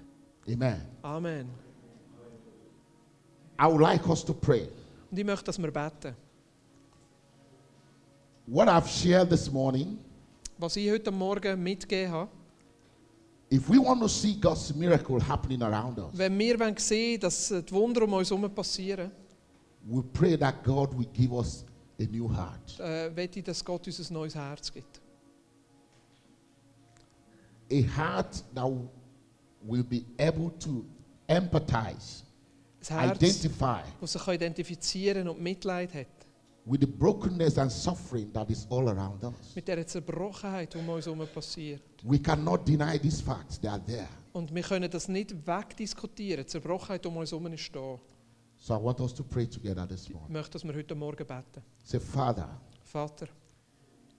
Amen. 0.49 0.83
Amen. 1.03 1.49
I 3.61 3.66
would 3.66 3.81
like 3.81 4.07
us 4.09 4.25
to 4.25 4.33
pray. 4.35 4.69
Und 5.11 5.19
ich 5.19 5.25
möchte, 5.25 5.45
dass 5.45 5.59
wir 5.59 5.71
beten. 5.71 6.14
What 8.47 8.69
I've 8.69 8.88
shared 8.88 9.29
this 9.31 9.51
morning, 9.51 9.99
Was 10.59 10.75
ich 10.77 10.90
heute 10.90 11.11
Morgen 11.12 11.62
mitgegeben 11.62 12.11
habe, 12.12 12.31
if 13.53 13.69
we 13.69 13.79
want 13.79 14.01
to 14.01 14.09
see 14.09 14.35
God's 14.35 14.75
miracle 14.75 15.21
happening 15.21 15.62
around 15.62 15.99
us, 15.99 16.09
wenn 16.12 16.37
wir 16.38 16.57
sehen 16.79 17.21
dass 17.21 17.49
die 17.49 17.73
Wunder 17.73 18.03
um 18.03 18.12
uns 18.14 18.31
herum 18.31 18.51
passieren, 18.53 19.11
we 19.87 20.03
pray 20.03 20.37
that 20.37 20.64
God 20.64 20.93
will 20.99 21.07
give 21.12 21.33
us 21.33 21.64
a 22.00 22.04
new 22.10 22.28
heart. 22.28 22.80
äh, 22.80 23.24
ich, 23.24 23.44
dass 23.44 23.64
Gott 23.64 23.86
uns 23.86 24.10
ein 24.10 24.14
neues 24.14 24.34
Herz 24.34 24.72
gibt. 24.72 25.00
A 27.72 27.96
heart 27.96 28.44
that 28.54 28.70
will 29.62 29.84
be 29.84 30.02
able 30.18 30.50
to 30.58 30.84
empathize, 31.26 32.24
Ein 32.88 32.98
Herz, 32.98 33.22
identify 33.22 33.82
das 34.00 34.12
sich 34.12 34.28
identifizieren 34.28 35.28
und 35.28 35.40
Mitleid 35.40 35.94
hat 35.94 36.06
with 36.66 36.80
the 36.80 36.86
brokenness 36.86 37.58
and 37.58 37.70
suffering 37.70 38.30
that 38.32 38.50
is 38.50 38.66
all 38.70 38.88
around 38.88 39.22
us. 39.24 39.54
mit 39.54 39.66
der 39.66 39.86
Zerbrochenheit, 39.86 40.74
die 40.74 40.78
um 40.78 40.88
uns 40.88 41.06
herum 41.06 41.26
passiert. 41.32 41.82
We 42.02 42.18
cannot 42.18 42.66
deny 42.66 42.98
these 42.98 43.22
facts, 43.22 43.58
they 43.58 43.68
are 43.68 43.84
there. 43.84 44.08
Und 44.32 44.54
wir 44.54 44.62
können 44.62 44.90
das 44.90 45.08
nicht 45.08 45.34
wegdiskutieren. 45.46 46.44
Die 46.44 46.46
Zerbrochenheit 46.46 47.04
um 47.06 47.16
uns 47.16 47.32
herum 47.32 47.46
ist 47.52 47.74
da. 47.74 47.98
So 48.62 48.75
I 48.75 48.79
want 48.83 49.01
us 49.01 49.14
to 49.14 49.23
pray 49.25 49.46
together 49.46 49.87
this 49.88 50.05
Ich 50.05 50.11
morning. 50.14 50.33
möchte, 50.33 50.53
dass 50.53 50.64
wir 50.64 50.75
heute 50.75 50.94
Morgen 50.94 51.27
beten. 51.27 51.62
Say, 51.83 51.99
Father, 51.99 52.61
Vater, 52.85 53.27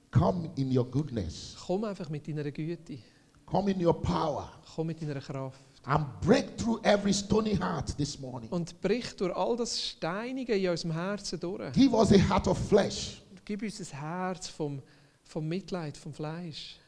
come 0.10 0.50
in 0.56 0.76
your 0.76 0.86
goodness, 0.90 1.56
komm 1.68 1.84
einfach 1.84 2.10
mit 2.10 2.28
deiner 2.28 2.50
Güte. 2.52 2.98
come 3.46 3.72
in 3.72 3.86
your 3.86 3.94
power, 4.02 4.50
Komm 4.76 4.88
mit 4.88 5.00
deiner 5.02 5.20
Kraft. 5.22 5.60
and 5.86 6.06
break 6.22 6.58
through 6.58 6.80
every 6.84 7.14
stony 7.14 7.56
heart 7.56 7.96
this 7.98 8.20
morning. 8.20 8.50
Und 8.50 8.80
brich 8.82 9.16
durch 9.16 9.36
all 9.36 9.56
das 9.58 9.80
Steinige 9.80 10.56
in 10.56 10.70
unserem 10.72 10.92
Herzen 10.94 11.40
durch. 11.40 11.72
Give 11.74 11.94
us 11.96 12.12
a 12.12 12.18
heart 12.18 12.48
of 12.48 12.58
flesh. 12.58 13.22
Gib 13.46 13.62
uns 13.62 13.80
ein 13.80 14.00
Herz 14.00 14.48
vom, 14.48 14.82
vom 15.24 15.48
Mitleid, 15.48 15.98
vom 15.98 16.14
Fleisch. 16.14 16.80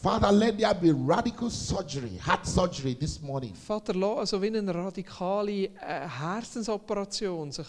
Father, 0.00 0.30
let 0.30 0.56
there 0.58 0.74
be 0.74 0.92
radical 0.92 1.50
surgery, 1.50 2.16
heart 2.18 2.46
surgery 2.46 2.94
this 2.94 3.20
morning. 3.20 3.52
Vater, 3.54 3.94
lass 3.94 4.18
also 4.18 4.40
wie 4.40 4.46
eine 4.56 4.72
radikale 4.72 5.70
äh, 5.74 6.08
Herzensoperation 6.08 7.50
sich 7.50 7.66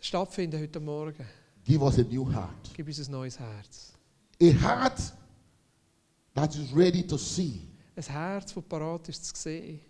stattfinden 0.00 0.60
heute 0.60 0.80
Morgen. 0.80 1.24
Give 1.64 1.82
us 1.84 1.98
a 1.98 2.02
new 2.02 2.24
heart. 2.32 2.70
Gib 2.74 2.88
uns 2.88 3.06
ein 3.06 3.12
neues 3.12 3.38
Herz. 3.38 3.92
A 4.42 4.46
heart 4.52 5.00
that 6.34 6.54
is 6.56 6.72
ready 6.74 7.02
to 7.06 7.16
see, 7.16 7.60
Ein 7.96 8.02
Herz, 8.02 8.52
das 8.52 8.64
parat 8.64 9.08
ist 9.08 9.24
zu 9.24 9.32
sehen, 9.36 9.80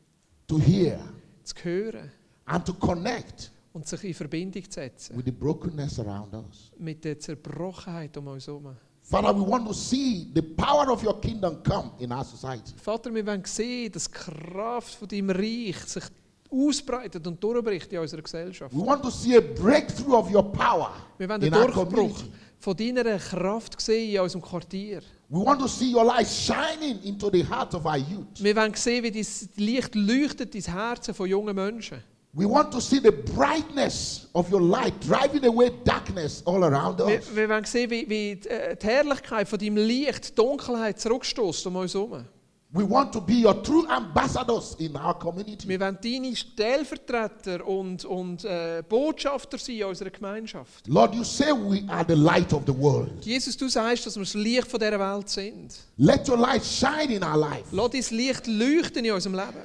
to 0.46 0.58
hear, 0.58 0.98
zu 1.42 1.54
hören 1.64 2.10
and 2.44 2.64
to 2.66 2.74
connect 2.74 3.50
und 3.72 3.88
sich 3.88 4.04
in 4.04 4.14
Verbindung 4.14 4.62
zu 4.64 4.72
setzen 4.72 5.16
with 5.16 5.24
the 5.24 5.32
brokenness 5.32 5.98
around 6.00 6.34
us. 6.34 6.70
mit 6.78 7.02
der 7.02 7.18
Zerbrochenheit 7.18 8.14
um 8.18 8.26
uns 8.28 8.46
herum. 8.46 8.76
Father, 9.08 9.32
we 9.32 9.42
want 9.42 9.66
to 9.68 9.72
see 9.72 10.26
the 10.34 10.42
power 10.42 10.90
of 10.90 11.00
your 11.02 11.20
kingdom 11.20 11.62
come 11.62 11.92
in 12.00 12.10
our 12.10 12.24
society. 12.24 12.72
Vater, 12.76 13.14
wir 13.14 13.24
wollen 13.24 13.44
sehen, 13.44 13.92
dass 13.92 14.06
die 14.06 14.12
Kraft 14.12 14.96
von 14.96 15.06
deinem 15.06 15.30
Reich 15.30 15.78
sich 15.86 16.02
ausbreitet 16.50 17.24
und 17.24 17.42
durchbricht 17.42 17.92
in 17.92 18.00
unserer 18.00 18.22
Gesellschaft. 18.22 18.74
We 18.74 18.84
want 18.84 19.02
to 19.04 19.10
see 19.10 19.36
a 19.36 19.40
breakthrough 19.40 20.16
of 20.16 20.32
your 20.32 20.42
power 20.42 20.90
Wir 21.18 21.28
wollen 21.28 21.40
den 21.40 21.52
in 21.52 21.58
our 21.58 21.70
Durchbruch 21.70 22.24
von 22.58 22.76
deiner 22.76 23.18
Kraft 23.18 23.80
sehen 23.80 24.14
in 24.14 24.20
unserem 24.20 24.42
Quartier. 24.42 25.02
We 25.28 25.38
want 25.38 25.60
to 25.60 25.68
see 25.68 25.94
your 25.94 26.04
light 26.04 26.26
shining 26.26 27.00
into 27.04 27.30
the 27.30 27.44
heart 27.44 27.74
of 27.74 27.84
our 27.84 27.96
youth. 27.96 28.42
Wir 28.42 28.56
wollen 28.56 28.74
sehen, 28.74 29.04
wie 29.04 29.12
dein 29.12 29.26
Licht 29.64 29.94
leuchtet 29.94 30.52
ins 30.56 30.66
Herzen 30.66 31.14
von 31.14 31.28
jungen 31.28 31.54
Menschen. 31.54 32.02
We 32.38 32.44
want 32.44 32.70
to 32.72 32.80
see 32.82 33.00
the 33.00 33.12
brightness 33.12 34.28
of 34.34 34.52
your 34.52 34.60
light 34.60 34.92
driving 35.00 35.46
away 35.46 35.70
darkness 35.84 36.42
all 36.44 36.62
around 36.62 36.98
Wir, 36.98 37.22
wir 37.34 37.48
wollen 37.48 37.64
sehen, 37.64 37.90
wie, 37.90 38.06
wie 38.10 38.36
die, 38.36 38.48
äh, 38.50 38.76
die 38.76 38.86
Herrlichkeit 38.86 39.48
von 39.48 39.58
deinem 39.58 39.78
Licht 39.78 40.28
die 40.28 40.34
Dunkelheit 40.34 41.00
zurückstößt 41.00 41.66
um 41.66 41.76
uns 41.76 41.94
herum. 41.94 42.26
We 42.72 42.84
want 42.84 43.12
to 43.12 43.22
be 43.22 43.42
your 43.46 43.62
true 43.62 43.86
ambassadors 43.88 44.74
in 44.78 44.94
our 44.96 45.18
community. 45.18 45.66
Wir 45.66 45.80
wollen 45.80 45.96
deine 46.02 46.36
Stellvertreter 46.36 47.66
und, 47.66 48.04
und 48.04 48.44
äh, 48.44 48.82
Botschafter 48.86 49.56
sein 49.56 49.76
in 49.76 49.84
unserer 49.84 50.10
Gemeinschaft. 50.10 50.86
Lord, 50.88 51.14
you 51.14 51.24
say 51.24 51.52
we 51.52 51.84
are 51.88 52.04
the 52.06 52.14
light 52.14 52.52
of 52.52 52.64
the 52.66 52.78
world. 52.78 53.24
Jesus, 53.24 53.56
du 53.56 53.66
sagst, 53.66 54.04
dass 54.04 54.14
wir 54.14 54.24
das 54.24 54.34
Licht 54.34 54.68
von 54.68 54.78
dieser 54.78 55.00
Welt 55.00 55.30
sind. 55.30 55.74
Let 55.96 56.28
your 56.28 56.36
light 56.36 56.62
shine 56.62 57.14
in 57.14 57.24
our 57.24 57.38
life. 57.38 57.64
Lass 57.72 57.92
dein 57.92 58.18
Licht 58.18 58.46
leuchten 58.46 59.06
in 59.06 59.12
unserem 59.12 59.36
Leben. 59.36 59.62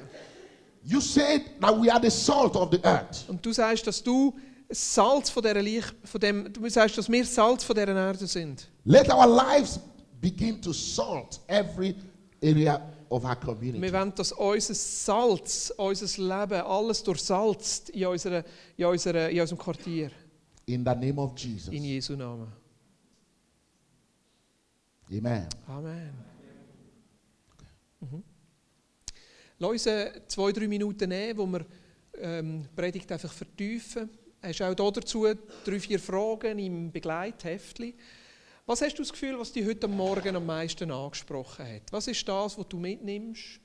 You 0.84 1.00
said 1.00 1.42
that 1.60 1.78
we 1.80 1.90
are 1.90 2.00
the 2.00 2.10
salt 2.10 2.56
of 2.56 2.70
the 2.72 2.80
earth. 2.84 3.24
Und 3.28 3.44
du 3.44 3.52
sagst, 3.52 3.86
dass 3.86 4.02
du 4.02 4.34
Salz 4.70 5.30
von 5.30 5.44
Licht, 5.44 5.94
von 6.04 6.20
dem, 6.20 6.52
du 6.52 6.68
sagst, 6.68 6.98
dass 6.98 7.08
wir 7.08 7.24
Salz 7.24 7.62
von 7.62 7.76
dieser 7.76 7.94
Erde 7.94 8.26
sind. 8.26 8.68
Let 8.84 9.08
our 9.12 9.26
lives 9.26 9.78
begin 10.20 10.60
to 10.62 10.72
salt 10.72 11.40
every 11.46 11.94
area 12.42 12.80
of 13.10 13.24
our 13.24 13.36
Wir 13.36 13.36
community. 13.36 13.92
wollen, 13.92 14.12
dass 14.14 14.32
unser 14.32 14.74
Salz, 14.74 15.72
unser 15.76 16.06
Leben, 16.22 16.62
alles 16.62 17.02
durchsalzt 17.02 17.90
in, 17.90 18.06
unserer, 18.06 18.42
in, 18.76 18.84
unserer, 18.86 19.28
in 19.30 19.40
unserem 19.40 19.58
Quartier. 19.58 20.10
In 20.66 20.84
the 20.84 20.94
name 20.94 21.18
of 21.20 21.36
Jesus. 21.38 21.68
In 21.72 21.84
Jesu 21.84 22.16
Namen. 22.16 22.48
Amen. 25.10 25.46
Amen. 25.68 26.10
Mhm. 28.00 28.22
Lass 29.62 29.86
uns 29.86 30.12
zwei, 30.26 30.50
drei 30.50 30.66
Minuten 30.66 31.08
nehmen, 31.08 31.38
wo 31.38 31.46
wir 31.46 31.64
ähm, 32.18 32.64
die 32.64 32.74
Predigt 32.74 33.12
einfach 33.12 33.32
vertiefen. 33.32 34.10
Hast 34.42 34.60
auch 34.60 34.74
da 34.74 34.90
dazu 34.90 35.24
drei, 35.64 35.78
vier 35.78 36.00
Fragen 36.00 36.58
im 36.58 36.90
Begleitheftli. 36.90 37.94
Was 38.66 38.82
hast 38.82 38.94
du 38.94 39.02
das 39.02 39.12
Gefühl, 39.12 39.38
was 39.38 39.52
dich 39.52 39.64
heute 39.64 39.86
Morgen 39.86 40.34
am 40.34 40.46
meisten 40.46 40.90
angesprochen 40.90 41.64
hat? 41.64 41.92
Was 41.92 42.08
ist 42.08 42.26
das, 42.26 42.58
was 42.58 42.66
du 42.66 42.76
mitnimmst? 42.76 43.60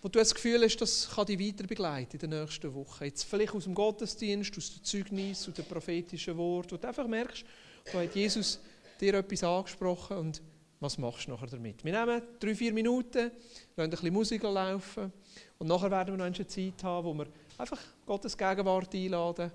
Wo 0.00 0.08
du 0.08 0.20
das 0.20 0.32
Gefühl 0.32 0.62
hast, 0.62 0.76
das 0.76 1.10
kann 1.12 1.26
dich 1.26 1.40
weiter 1.40 1.66
begleiten 1.66 2.20
in 2.20 2.30
den 2.30 2.40
nächsten 2.40 2.72
Wochen. 2.72 3.02
Jetzt 3.02 3.24
vielleicht 3.24 3.54
aus 3.54 3.64
dem 3.64 3.74
Gottesdienst, 3.74 4.56
aus 4.56 4.76
dem 4.76 4.84
Zeugnis, 4.84 5.48
aus 5.48 5.54
dem 5.54 5.64
prophetischen 5.64 6.36
Wort, 6.36 6.70
wo 6.70 6.76
du 6.76 6.86
einfach 6.86 7.08
merkst, 7.08 7.44
da 7.92 8.00
hat 8.00 8.14
Jesus 8.14 8.60
dir 9.00 9.14
etwas 9.14 9.42
angesprochen 9.42 10.18
und 10.18 10.40
was 10.82 10.98
machst 10.98 11.28
du 11.28 11.30
nachher 11.30 11.46
damit? 11.46 11.84
Wir 11.84 11.92
nehmen 11.92 12.22
drei, 12.40 12.54
vier 12.54 12.72
Minuten, 12.72 13.30
lassen 13.76 13.78
ein 13.78 13.90
bisschen 13.90 14.12
Musik 14.12 14.42
laufen 14.42 15.12
und 15.58 15.66
nachher 15.68 15.90
werden 15.90 16.14
wir 16.14 16.18
noch 16.18 16.24
eine 16.24 16.46
Zeit 16.46 16.82
haben, 16.82 17.06
wo 17.06 17.14
wir 17.14 17.26
einfach 17.56 17.78
Gottes 18.04 18.36
Gegenwart 18.36 18.92
einladen 18.92 19.52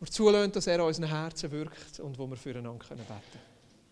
und 0.00 0.12
zulassen, 0.12 0.52
dass 0.52 0.66
er 0.66 0.80
an 0.80 0.86
unseren 0.86 1.08
Herzen 1.08 1.50
wirkt 1.50 2.00
und 2.00 2.18
wo 2.18 2.26
wir 2.26 2.36
füreinander 2.36 2.84
beten 2.84 3.06
können. 3.06 3.51